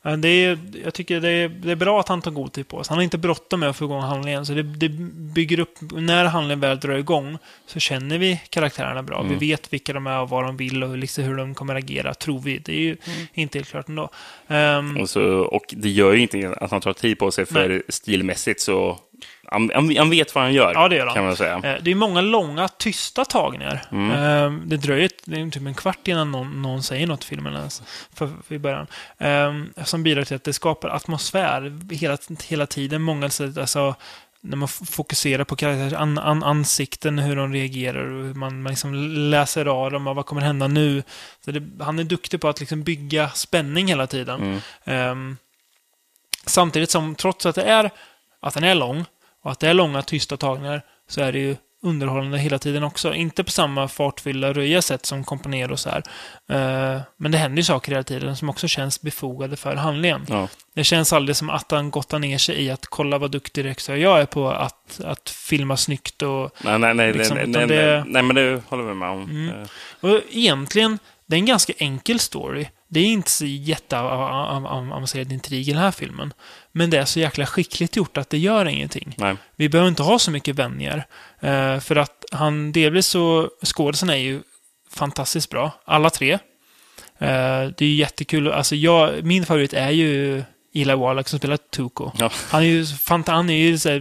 [0.02, 2.84] det är, jag tycker det är, det är bra att han tar god tid på
[2.84, 2.90] sig.
[2.90, 4.46] Han har inte bråttom med att få igång handlingen.
[4.46, 4.88] Så det, det
[5.34, 9.20] bygger upp, när handlingen väl drar igång så känner vi karaktärerna bra.
[9.20, 9.38] Mm.
[9.38, 12.14] Vi vet vilka de är och vad de vill och liksom hur de kommer agera,
[12.14, 12.58] tror vi.
[12.58, 13.26] Det är ju Mm.
[13.34, 14.08] inte helt klart ändå.
[14.48, 17.68] Um, Och, så, och det gör ju inte att han tar tid på sig, för
[17.68, 17.82] Nej.
[17.88, 18.98] stilmässigt så...
[19.52, 21.14] Han, han, han vet vad han gör, Ja, det gör han.
[21.14, 21.54] kan man säga.
[21.64, 23.82] Eh, Det är många långa, tysta tagningar.
[23.92, 24.10] Mm.
[24.10, 27.54] Eh, Det dröjer det är typ en kvart innan någon, någon säger något i filmen
[27.54, 27.82] ens,
[28.14, 28.86] för, för i början.
[29.18, 33.02] Eh, Som bidrar till att det skapar atmosfär hela, hela tiden.
[33.02, 33.94] Många alltså,
[34.42, 38.70] när man fokuserar på karaktärers an, an, ansikten, hur de reagerar och hur man, man
[38.72, 38.94] liksom
[39.30, 41.02] läser av dem och vad kommer hända nu.
[41.44, 44.40] Så det, han är duktig på att liksom bygga spänning hela tiden.
[44.42, 44.60] Mm.
[44.84, 45.36] Ehm,
[46.46, 47.90] samtidigt som, trots att det är
[48.40, 49.04] att den är lång
[49.44, 53.14] och att det är långa tysta tagningar, så är det ju underhållande hela tiden också.
[53.14, 55.98] Inte på samma fartfyllda, röja sätt som Companeros är.
[56.50, 60.26] Uh, men det händer ju saker hela tiden som också känns befogade för handlingen.
[60.28, 60.48] Ja.
[60.74, 63.96] Det känns aldrig som att han gottar ner sig i att kolla vad duktig regissör
[63.96, 67.76] jag är på att, att filma snyggt och Nej, nej, nej, Liksom, nej, nej, det-
[67.94, 69.22] nej, nej, men det håller vi med om.
[69.30, 69.48] Mm.
[69.62, 69.68] Eh,
[70.00, 72.66] Och egentligen, det är en ganska enkel story.
[72.88, 76.32] Det är inte så jätteavancerad intrig i den här filmen.
[76.72, 79.14] Men det är så jäkla skickligt gjort att det gör ingenting.
[79.18, 79.36] Nej.
[79.56, 81.04] Vi behöver inte ha så mycket vänjer.
[81.40, 84.40] Eh, för att han, delvis så, skådisen är ju
[84.90, 85.72] fantastiskt bra.
[85.84, 86.32] Alla tre.
[86.32, 86.38] Eh,
[87.18, 88.48] det är ju jättekul.
[88.48, 90.42] Alltså jag, min favorit är ju
[90.74, 92.10] Eli Wallach som spelar Tuco.
[92.18, 92.30] Ja.
[92.50, 94.00] Han är ju, fanta, han är ju så här,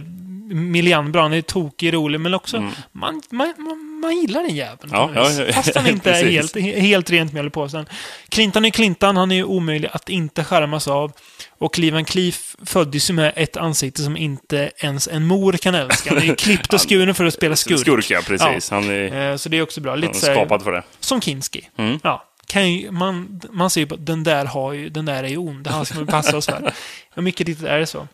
[0.54, 2.70] miljanbra, han är tokig, rolig, men också Mm.
[2.92, 4.90] man, man, man, man gillar den jäveln.
[4.92, 5.52] Ja, ja, ja.
[5.52, 7.86] Fast han inte är helt, helt rent mjöl i påsen.
[8.28, 11.12] Clintan är Clintan, han är ju omöjlig att inte skärmas av.
[11.58, 16.10] Och Cleveland Cleef föddes ju med ett ansikte som inte ens en mor kan älska.
[16.10, 17.80] Han är ju klippt och skuren för att spela skurk.
[17.80, 18.70] Skurk, ja, precis.
[18.70, 19.92] Han är Eh, Så det är också bra.
[19.92, 20.82] han Lite är så här- skapad för det.
[21.00, 21.68] som Kinski.
[21.76, 21.98] Mm.
[22.02, 22.24] Ja,
[22.54, 25.64] ju, man, man ser ju på den där har ju, den där är ju ond.
[25.64, 26.72] Det är han som passar oss för.
[27.16, 28.08] Och mycket riktigt är det så.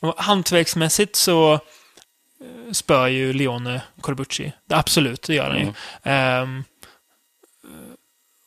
[0.00, 1.60] Och hantverksmässigt så
[2.72, 4.52] spör ju Leone Corbucci.
[4.66, 5.62] Det, absolut, det gör han ju.
[5.62, 5.74] Mm.
[6.02, 6.64] Ehm,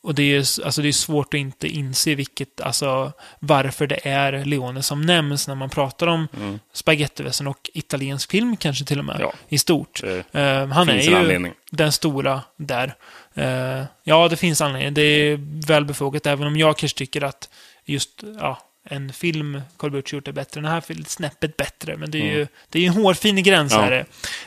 [0.02, 4.08] och det är, s- alltså det är svårt att inte inse vilket, alltså varför det
[4.08, 6.58] är Leone som nämns när man pratar om Mm.
[6.72, 9.16] spagettiväsen och italiensk film kanske till och med.
[9.20, 9.32] Ja.
[9.48, 10.02] I stort.
[10.32, 11.52] Ehm, han är ju anledning.
[11.70, 12.94] den stora där.
[13.34, 14.94] Eh, ja, det finns anledning.
[14.94, 17.48] Det är väl befogat, även om jag kanske tycker att
[17.84, 20.60] just ja, en film Corbucci gjort är bättre.
[20.60, 23.80] Den här är snäppet bättre, men det är ju det är en hårfin gräns Ja.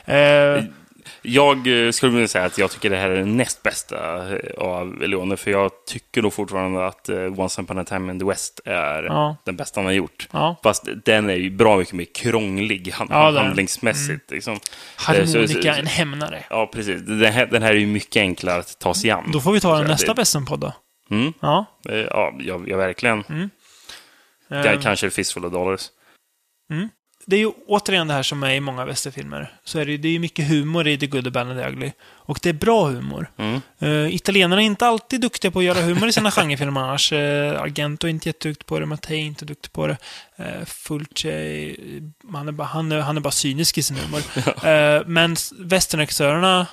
[0.04, 0.56] här.
[0.56, 0.64] Eh,
[1.22, 4.38] Jag eh, skulle vilja säga att jag tycker det här är den näst bästa eh,
[4.58, 8.24] av Leone, för jag tycker nog fortfarande att eh, Once upon a time in the
[8.24, 9.36] West är Ja.
[9.44, 10.28] den bästa han har gjort.
[10.32, 10.56] Ja.
[10.62, 14.30] Fast den är ju bra mycket mer krånglig hand- Ja, handlingsmässigt.
[14.30, 14.52] Liksom.
[14.54, 14.58] Eh,
[14.96, 16.44] Harmonika, en hämnare.
[16.50, 17.00] Ja, precis.
[17.02, 19.30] Den här, den här är ju mycket enklare att ta sig an.
[19.32, 20.72] Då får vi ta den nästa västernpodd då.
[21.10, 21.32] Mm.
[21.40, 21.64] Ja.
[21.82, 22.32] Ja,
[22.66, 23.18] ja, verkligen.
[23.18, 23.46] Eh,
[24.48, 25.90] K- Kanske Fistful of Dollars.
[27.28, 29.52] det är ju återigen det här som är i många västerfilmer.
[29.64, 31.68] Så är det, det är ju mycket humor i The Good, The Bad and The
[31.68, 31.92] Ugly.
[32.02, 33.30] Och det är bra humor.
[33.36, 33.60] Mm.
[33.82, 37.12] Uh, italienarna är inte alltid duktiga på att göra humor i sina genrefilmer annars.
[37.12, 37.18] Uh,
[37.60, 39.96] Argento är inte jätteduktig på det, Mattei är inte duktig på det.
[40.40, 44.20] Uh, Fulci, eh, han är, bara, han, är, han är bara cynisk i sin humor.
[45.00, 46.66] uh, men westernregissörerna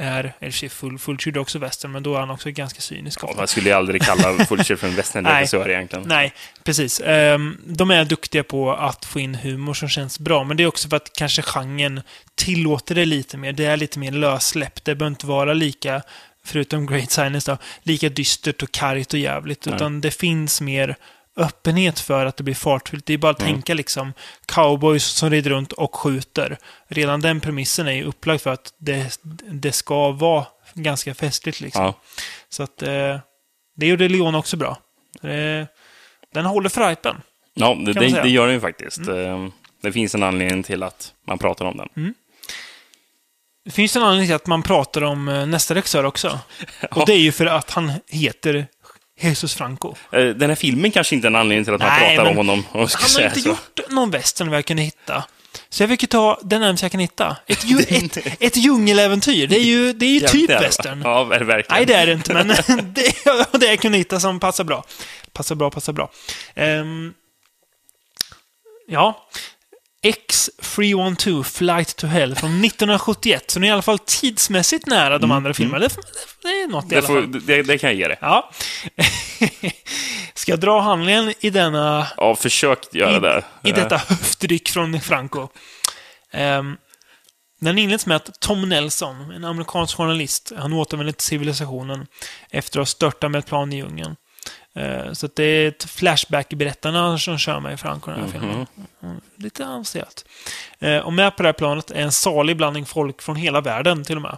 [0.00, 3.18] är, eller sig full, Fulci är också western, men då är han också ganska cynisk.
[3.22, 6.08] Ja, man skulle ju aldrig kalla Fulcher för en westernregissör egentligen.
[6.08, 6.32] Nej,
[6.64, 7.00] precis.
[7.00, 10.66] Ehm, de är duktiga på att få in humor som känns bra, men det är
[10.66, 12.00] också för att kanske genren
[12.34, 13.52] tillåter det lite mer.
[13.52, 14.84] Det är lite mer lössläppt.
[14.84, 16.02] Det behöver inte vara lika,
[16.44, 19.74] förutom Great Silence då, lika dystert och kargt och jävligt, Nej.
[19.74, 20.96] utan det finns mer
[21.40, 23.06] öppenhet för att det blir fartfyllt.
[23.06, 24.12] Det är bara att tänka liksom
[24.46, 26.58] cowboys som rider runt och skjuter.
[26.88, 29.18] Redan den premissen är ju upplagd för att det,
[29.50, 31.84] det ska vara ganska festligt liksom.
[31.84, 31.94] Ja.
[32.48, 33.18] Så att eh,
[33.76, 34.78] det gjorde Leon också bra.
[35.22, 35.66] Eh,
[36.34, 37.16] den håller för hypen.
[37.54, 39.08] Ja, det, det, det gör den ju faktiskt.
[39.08, 39.48] Eh,
[39.82, 42.14] Det finns en anledning till att man pratar om den.
[43.64, 46.38] Det finns en anledning till att man pratar om eh, nästa regissör också.
[46.90, 48.66] Och det är ju för att han heter
[49.20, 49.94] Jesus Franco.
[50.12, 52.30] Eh, Den här filmen kanske inte är en anledning till att man Nej, pratar men
[52.30, 52.64] om honom.
[52.72, 53.48] om Han har inte så.
[53.48, 55.24] gjort någon western vad jag kunde hitta.
[55.68, 57.36] Så jag fick ju ta den närmaste jag kan hitta.
[57.46, 57.64] Ett,
[58.16, 59.46] ett, ett djungeläventyr.
[59.46, 61.02] Det är ju, det är ju typ western.
[61.04, 61.76] Ja, ver- verkligen.
[61.76, 62.48] Nej, det är det inte, men
[62.94, 64.84] det är det jag kunde hitta som passar bra.
[65.32, 66.10] Passar bra, passar bra.
[66.54, 67.12] Ehm,
[68.86, 69.28] ja.
[70.02, 73.50] X312, Flight to Hell från 1971.
[73.50, 75.78] Så den är i alla fall tidsmässigt nära de andra filmerna.
[75.78, 75.96] Det,
[76.42, 77.46] det är något i alla får, fall.
[77.46, 78.18] det, det kan jag ge dig.
[78.20, 78.50] Ja.
[80.34, 83.44] Ska jag dra handlingen i denna Ja, försök göra i, det.
[83.62, 85.48] i detta höftryck från Franco.
[86.34, 86.76] Um,
[87.60, 92.06] den inleds med att Tom Nelson, en amerikansk journalist, han återvänder till civilisationen
[92.50, 94.16] efter att ha störtat med ett plan i djungeln.
[94.74, 98.66] Eh, så det är ett Flashback-berättarna som kör med i Franco i den här filmen.
[99.02, 100.24] Mm, Lite avancerat.
[100.78, 104.04] Eh, och med på det här planet är en salig blandning folk från hela världen
[104.04, 104.36] till och med.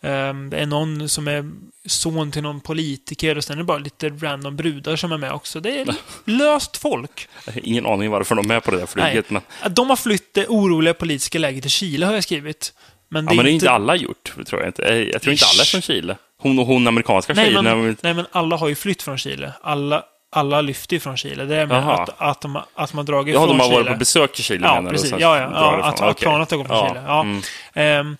[0.00, 1.50] Eh, det är någon som är
[1.86, 5.32] son till någon politiker och sen är det bara lite random brudar som är med
[5.32, 5.60] också.
[5.60, 7.28] Det är löst folk.
[7.54, 9.30] Ingen aning varför de är med på det där flyget.
[9.30, 12.72] Men, De har flytt det oroliga politiska läget i Chile, har jag skrivit.
[13.08, 14.82] Men det, ja, men det är inte inte alla gjort, tror jag inte.
[15.12, 16.16] Jag tror inte alla är från Chile.
[16.44, 17.64] Hon och hon amerikanska Nej tjejen.
[17.64, 19.52] men, nej, men alla har ju flytt från Chile.
[19.62, 20.02] Alla,
[20.36, 21.44] alla lyfter ju från Chile.
[21.44, 23.76] Det är med att, att, de, att har dragit Ja, från de har Chile.
[23.82, 25.10] varit på besök i Chile Ja, precis.
[25.10, 25.50] Ja, ja.
[25.54, 27.02] ja att, att planet har gått från Ja, Chile.
[27.06, 27.20] Ja.
[27.20, 27.42] mm.
[27.74, 28.16] Ehm,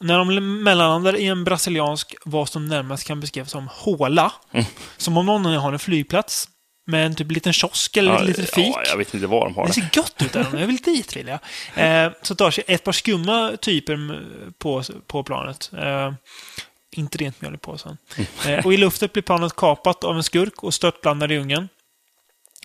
[0.00, 4.32] när de mellanlandar i en brasiliansk, vad som närmast kan beskrivas som håla.
[4.52, 4.66] Mm.
[4.96, 6.48] Som om någon har en flygplats
[6.86, 8.66] med en typ liten kiosk eller Ja, ett litet fik.
[8.66, 10.46] Ja, jag vet inte var de har Det ser gott ut där.
[10.52, 11.26] Jag vill dit, vill
[11.74, 12.06] jag.
[12.06, 14.22] Eh, så tar sig ett par skumma typer
[14.58, 15.70] på, på planet.
[15.78, 16.12] Eh,
[16.92, 17.98] inte rent mjöl i påsen.
[18.46, 21.68] Eh, och i luften blir planet kapat av en skurk och störtblandad i djungeln.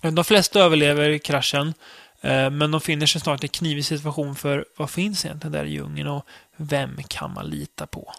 [0.04, 1.74] Eh, De flesta överlever kraschen.
[2.22, 5.66] eh, Men de finner sig snart i en knivig situation för vad finns egentligen där
[5.66, 6.26] i djungeln och
[6.58, 8.14] vem kan man lita på?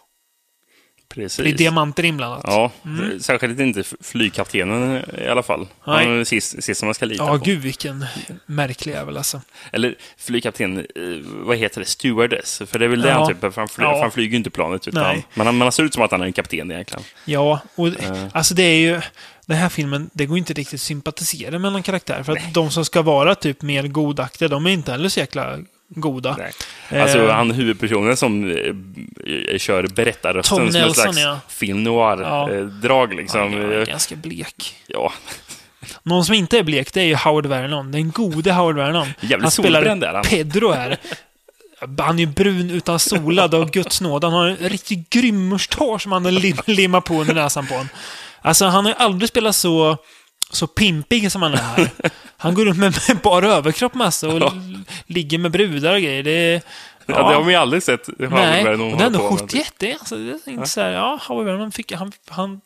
[1.08, 1.44] Precis.
[1.44, 2.44] Det är diamanter inblandat.
[2.46, 2.72] Ja,
[3.20, 5.60] särskilt inte flygkaptenen i alla fall.
[5.86, 6.06] Nej.
[6.06, 7.44] Han är sist, sist som man ska lita Ja, på.
[7.44, 8.04] gud vilken
[8.46, 9.40] märklig jävel alltså.
[9.72, 10.84] Eller flygkapten, eh,
[11.22, 12.62] vad heter det, stewardess?
[12.66, 13.14] För det är väl det Ja.
[13.14, 14.00] han typ, för han, fly, Ja.
[14.00, 14.88] han flyger ju inte planet.
[14.88, 15.26] Utan, Nej.
[15.34, 17.04] men han, ser ut som att han är en kapten egentligen.
[17.24, 18.26] Ja, och Eh.
[18.32, 19.00] alltså det är ju...
[19.46, 22.22] Den här filmen, det går inte riktigt att sympatisera med någon karaktär.
[22.22, 25.58] För att de som ska vara typ mer godaktiga, de är inte heller så jäkla
[25.88, 26.36] goda.
[26.38, 26.52] Nej.
[26.88, 27.02] Eh.
[27.02, 31.40] Alltså han huvudpersonen som eh, kör berättarrösten Tom som en Nelson, slags ja.
[31.48, 31.90] film Ja.
[31.90, 33.40] noir-drag liksom.
[33.40, 34.74] Han är Eh, ganska blek.
[34.86, 35.12] Ja,
[36.02, 37.92] Någon som inte är blek, det är ju Howard Vernon.
[37.92, 39.06] Den gode Howard Vernon.
[39.20, 40.22] Jävligt han spelar solbränd är han.
[40.24, 40.96] Pedro här.
[41.98, 44.24] Han är ju brun utan solad av Guds nåd.
[44.24, 47.88] Han har en riktigt mustasch som han lim limmat på under näsan på honom.
[48.42, 49.96] Alltså, han har ju aldrig spelat så,
[50.50, 51.90] så pimpig som han är här.
[52.38, 54.52] Han går runt med, med bara överkropp massa och Ja.
[55.06, 56.22] ligger med brudar och grejer.
[56.22, 56.62] Det är...
[57.06, 57.14] ja.
[57.14, 58.08] det har man ju aldrig sett.
[58.18, 59.50] Nej, och det är ändå hålla på med.
[59.50, 59.72] 71.
[59.78, 62.60] Det alltså, det är inte så här, ja, Howard Vernon fick, han, han,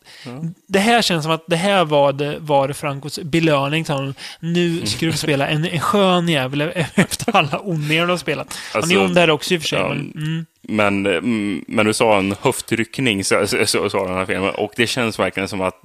[0.67, 4.13] Det här känns som att det här var, det, var Francos belöning till honom.
[4.39, 6.61] Nu ska du spela en, en skön jävel
[6.95, 8.57] efter alla ondningar du har spelat.
[8.73, 10.11] Han är ond där också i och för sig, ja, men...
[10.15, 14.49] Mm, Men, mm, men du sa en höftryckning, så, så, så, sa den här filmen.
[14.49, 15.75] Och det känns verkligen som att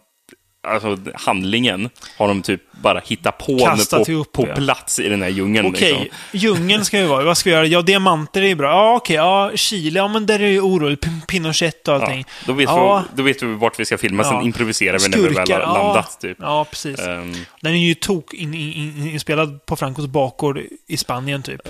[0.67, 4.55] alltså, handlingen har de typ bara hittat på Kastat på, ihop, på ja.
[4.55, 5.67] plats i den här djungeln.
[5.67, 6.09] Okej, Liksom.
[6.33, 7.25] djungeln ska vi vara.
[7.25, 7.67] Vad ska vi göra?
[7.67, 8.71] Ja, diamanter är ju bra.
[8.71, 9.17] Ja, okej.
[9.17, 9.99] Ja, Chile.
[9.99, 11.07] Ja, men där är ju oroligt.
[11.29, 12.25] Pinochet och Ja, allting.
[12.47, 13.05] då, vet Ja.
[13.11, 14.43] vi, då vet vi vart vi ska filma, sen Ja.
[14.43, 15.73] improviserar vi när vi väl har ja.
[15.73, 16.21] landat.
[16.21, 16.37] Typ.
[16.41, 17.01] Ja, precis.
[17.01, 21.61] Ehm, Den är ju tok in, in, in, inspelad på Francos bakgård i Spanien, typ.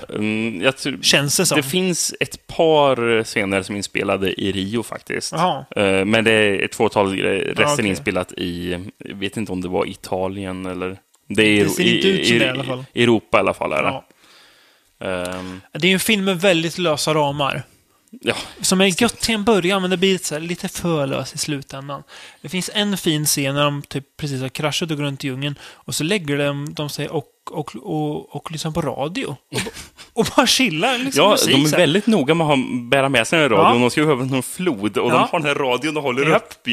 [0.61, 1.55] jag tror, Känns det som.
[1.57, 5.31] det finns ett par scener som är inspelade i Rio faktiskt.
[5.31, 5.65] Jaha.
[5.75, 7.45] Eh, Men det är ett fåtal grejer.
[7.45, 7.85] Resten Ja, okej.
[7.85, 10.97] är inspelat i, jag vet inte om det var Italien eller...
[11.27, 12.85] Det är Det ser i, inte ut som i, det i alla fall.
[12.93, 13.73] i Europa i alla fall.
[13.73, 13.89] Är det.
[13.89, 14.05] Ja.
[15.07, 17.63] Ehm, Det är en film med väldigt lösa ramar.
[18.21, 18.35] Ja.
[18.61, 22.03] Som är gött till en början, men det blir så lite för löst i slutändan.
[22.41, 25.27] Det finns en fin scen när de typ precis har kraschat och går runt i
[25.27, 25.55] djungeln.
[25.63, 29.25] Och så lägger de, de sig och, och, och, och lyssnar på radio.
[29.51, 29.61] Och,
[30.13, 30.97] och bara chillar.
[30.97, 33.75] Liksom, Ja, musik, de är väldigt noga med att bära med sig den här radion.
[33.75, 33.81] Ja.
[33.81, 35.13] De ska över någon flod och Ja.
[35.13, 36.43] de har den här radion och håller Japp.
[36.65, 36.67] upp.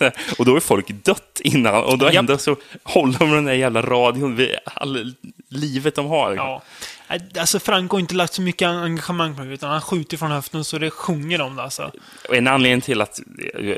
[0.00, 0.12] Här.
[0.38, 2.14] och då är folk dött innan och då Japp.
[2.14, 5.14] ändå så håller de den där jävla radion vid all
[5.48, 6.34] livet de har.
[6.34, 6.62] Ja.
[7.10, 10.30] Nej, Alltså Franco har inte lagt så mycket engagemang på det, utan han skjuter från
[10.30, 11.90] höften så det sjunger om det alltså.
[12.32, 13.20] En anledning till att,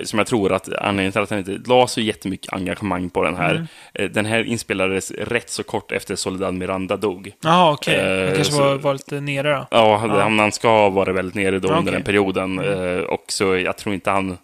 [0.05, 3.37] som jag tror att anledningen till att han inte la så jättemycket engagemang på den
[3.37, 3.67] här, Mm.
[3.95, 7.33] eh, den här inspelades rätt så kort efter Soledad Miranda dog.
[7.43, 8.01] Jaha, okej.
[8.01, 9.67] Han Eh, kanske så- var, var lite nere då.
[9.71, 12.59] Ja, han, han ska ha varit väldigt nere då Ja, under den perioden.
[12.59, 14.39] eh, Och så jag tror inte han...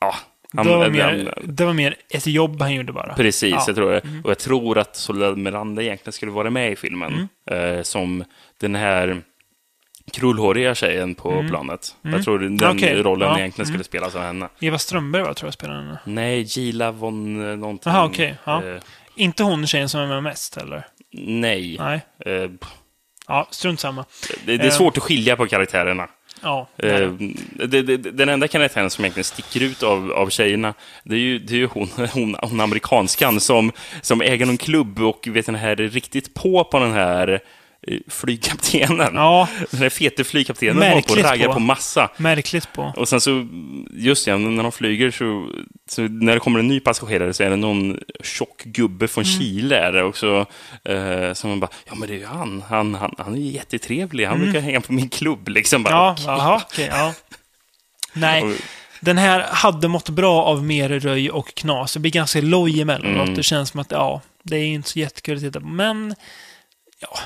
[0.00, 0.14] Ja,
[0.56, 3.14] han, Det var, han- mer, det var mer ett jobb han gjorde bara.
[3.14, 3.64] Precis, Ja.
[3.66, 4.02] jag tror det.
[4.24, 7.28] Och jag tror att Soledad Miranda egentligen skulle vara med i filmen.
[7.50, 7.76] Mm.
[7.76, 8.24] Eh, som
[8.60, 9.22] den här
[10.12, 11.96] krullhåriga tjejen på planet.
[12.02, 12.76] Jag tror den Mm.
[12.76, 13.38] Okej, rollen ja.
[13.38, 14.48] egentligen skulle spelas av henne.
[14.60, 15.98] Eva Strömberg var tror jag spelade henne.
[16.04, 17.92] Nej, Gila von eh, någonting.
[17.92, 18.36] Jaha, okej.
[18.44, 18.64] Ja.
[18.64, 18.80] Eh,
[19.16, 20.86] Inte hon tjejen som är med mest, eller?
[21.12, 21.76] nej.
[21.80, 22.00] Nej.
[22.26, 22.50] Eh,
[23.28, 24.04] Ja, strunt samma.
[24.46, 24.72] det, det är Eh.
[24.72, 26.08] svårt att skilja på karaktärerna.
[26.44, 26.66] Ja.
[26.76, 27.10] Eh,
[27.68, 31.38] det, det, den enda karaktären som egentligen sticker ut av, av tjejerna, det är ju,
[31.38, 33.72] det är ju hon, hon, hon amerikanskan som,
[34.02, 37.38] som äger någon klubb och vet den här riktigt på på den här eh,
[38.08, 39.14] flygkaptenen.
[39.14, 41.52] Ja, Den här fete flygkaptenen håller på och Märkligt raggar på.
[41.54, 42.08] på massa.
[42.16, 42.92] märkligt på.
[42.96, 43.46] Och sen så,
[43.90, 45.48] just ja, när de flyger så,
[45.88, 49.38] så när det kommer en ny passagerare så är det någon tjock gubbe från Mm.
[49.38, 50.46] Chile är det också.
[50.84, 53.50] Eh, som man bara, ja men det är ju han, han, han, han är ju
[53.50, 55.82] jättetrevlig, han brukar hänga på min klubb liksom.
[55.82, 56.14] Bara, Mm.
[56.26, 57.14] Ja, jaha, okej, ja.
[58.12, 58.52] Nej, Och-
[59.00, 61.92] den här hade mått bra av mer röj och knas.
[61.92, 63.22] Det blir ganska loj emellanåt.
[63.22, 63.34] Mm.
[63.34, 65.66] Det känns som att, ja, det är inte så jättekul att titta på.
[65.66, 66.14] Men,
[66.98, 67.18] ja,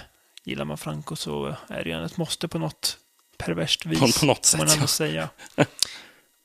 [0.48, 2.98] gillar man Franco så är det ju ett måste på något
[3.38, 3.98] perverst vis.
[3.98, 4.86] På- på något man sätt, ändå ja.
[4.86, 5.28] säga.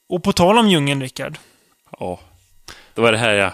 [0.09, 1.37] Och på tal om djungeln, Rickard.
[1.99, 2.19] Ja,
[2.93, 3.51] det var det här jag...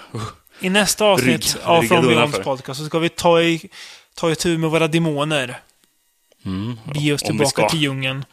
[0.62, 3.70] I nästa avsnitt Rygg- av From Beyonds podcast så ska vi ta i,
[4.14, 5.60] ta i tur med våra demoner.
[6.46, 8.26] Mm, Bege oss tillbaka till djungeln.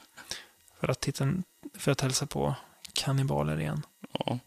[0.80, 1.32] För att, titta,
[1.78, 2.54] för att hälsa på
[2.92, 3.82] kannibaler igen.
[4.12, 4.38] Ja.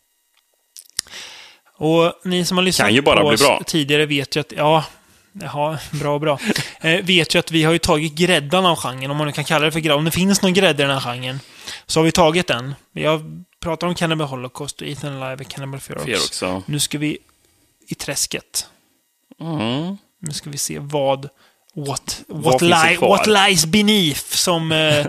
[1.74, 4.86] Och ni som har lyssnat på oss tidigare vet ju att, ja,
[5.42, 6.40] Jaha, bra, bra.
[6.82, 9.44] Eh, vet ju att vi har ju tagit gräddan av genren, om man nu kan
[9.44, 9.96] kalla det för grädda.
[9.96, 11.40] Om det finns någon grädde i den här genren,
[11.86, 12.76] så har vi tagit den.
[12.92, 16.06] Vi har pratat om Cannibal Holocaust och Ethan Alive och Cannibal Ferox.
[16.66, 17.18] Nu ska vi
[17.88, 18.68] i träsket.
[19.42, 19.98] Mm.
[20.20, 21.30] Nu ska vi se vad...
[21.74, 25.06] What, what, li, what lies beneath, som eh, eh,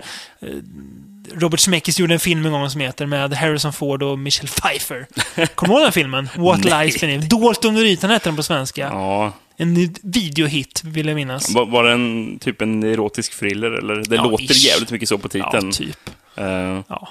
[1.33, 5.07] Robert Zemeckis gjorde en film en gång som heter med Harrison Ford och Michelle Pfeiffer.
[5.55, 6.29] Kommer du ihåg den filmen?
[6.37, 7.27] What lies beneath.
[7.27, 8.81] Dolt under ytan heter den på svenska.
[8.81, 9.33] Ja.
[9.61, 11.49] En videohit, vill jag minnas.
[11.53, 13.71] Var, var det en, typ en erotisk thriller?
[13.71, 13.95] Eller?
[13.95, 14.65] Det Ja, låter ish.
[14.65, 15.71] jävligt mycket så på Ja, titeln.
[15.71, 16.09] typ.
[16.35, 16.45] Eh,
[16.87, 17.09] Ja,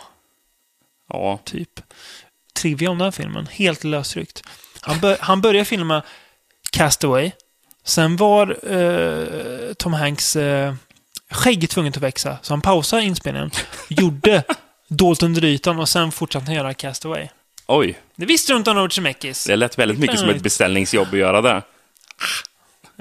[1.08, 1.38] ja.
[1.44, 1.80] typ.
[2.54, 3.46] Trivia om den här filmen.
[3.50, 4.42] Helt lösryckt.
[4.80, 6.02] Han, bör, han började filma
[6.72, 7.30] Castaway.
[7.84, 10.74] Sen var eh, Tom Hanks eh,
[11.30, 13.50] skägg tvunget att växa, så han pausade inspelningen.
[13.88, 14.42] gjorde
[14.88, 17.28] Dolt under ytan och sen fortsatte han göra Castaway.
[17.66, 19.44] Oj, Det visste du inte om Robert Zemeckis?
[19.44, 21.62] det lät väldigt mycket som ett beställningsjobb att göra det.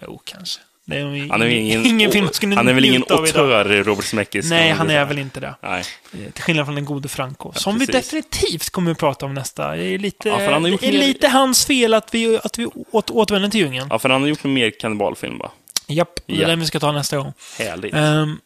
[0.01, 0.61] Jo, kanske.
[0.85, 3.83] Det är Han är väl ingen, ingen film man skulle han är väl ingen auteur,
[3.83, 4.49] Robert Zemeckis?
[4.49, 5.55] Nej, han är väl inte det.
[5.61, 5.83] Nej.
[6.13, 7.51] Eh, Till skillnad från den gode Franco.
[7.55, 8.11] som vi precis.
[8.11, 9.75] definitivt kommer att prata om nästa.
[9.75, 13.49] Det är lite, Ja, han är lite hans fel att vi, att vi åt, återvänder
[13.49, 13.87] till djungeln.
[13.91, 15.51] Ja, för han har gjort en mer kannibalfilm, va?
[15.87, 16.47] Japp, det är Ja.
[16.47, 17.33] den vi ska ta nästa gång.
[17.57, 17.93] Härligt.
[17.95, 18.39] Um,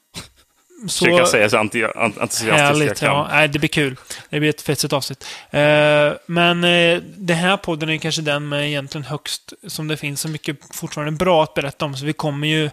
[0.87, 3.39] så Försöka säga så entusiastiskt jag kan.
[3.41, 3.47] ja.
[3.47, 3.95] Det blir kul.
[4.33, 5.25] Det blir ett fetsigt avsnitt.
[5.49, 10.21] Eh, men uh, den här podden är kanske den med egentligen högst, som det finns
[10.21, 11.95] så mycket fortfarande bra att berätta om.
[11.95, 12.69] Så vi kommer ju,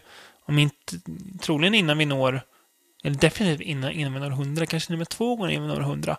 [0.47, 0.97] om inte,
[1.43, 2.43] troligen innan vi når,
[3.05, 6.17] eller definitivt innan, innan vi når 100, kanske nummer två gånger innan vi når 100,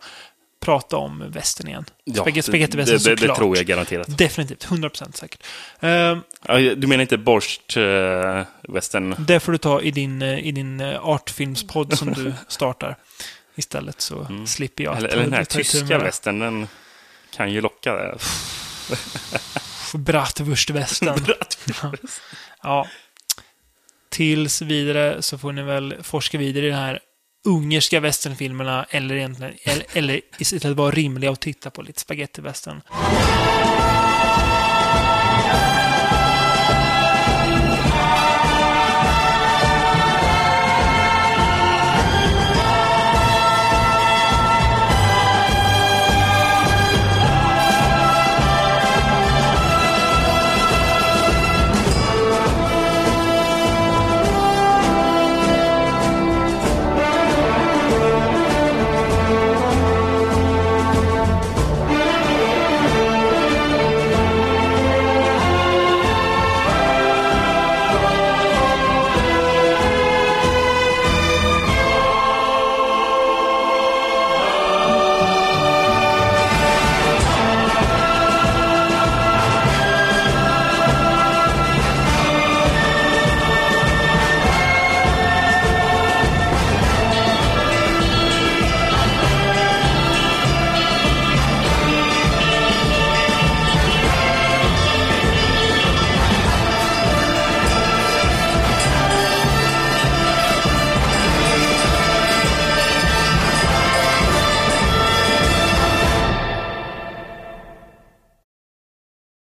[0.65, 1.85] prata om västern igen.
[2.03, 3.37] Ja, det- Spagettivästern det, det, det såklart.
[3.37, 4.17] tror jag garanterat.
[4.17, 5.43] Definitivt, 100% säkert.
[5.83, 5.89] Uh,
[6.47, 9.15] Ja, Du menar inte borst uh, western?
[9.27, 12.95] det får du ta i din, eh, i din eh, artfilmspodd som du startar.
[13.55, 14.97] Istället så slipper jag Mm.
[15.05, 16.67] Eller, ta- eller den här tyska western, den
[17.35, 18.11] kan ju locka.
[18.91, 21.25] Uff, bratwurstvästen.
[22.63, 22.87] ja.
[24.09, 26.99] Tills vidare så får ni väl forska vidare i de här
[27.45, 32.81] ungerska westernfilmerna eller egentligen, eller, eller istället vara rimliga och titta på lite spagettivästern.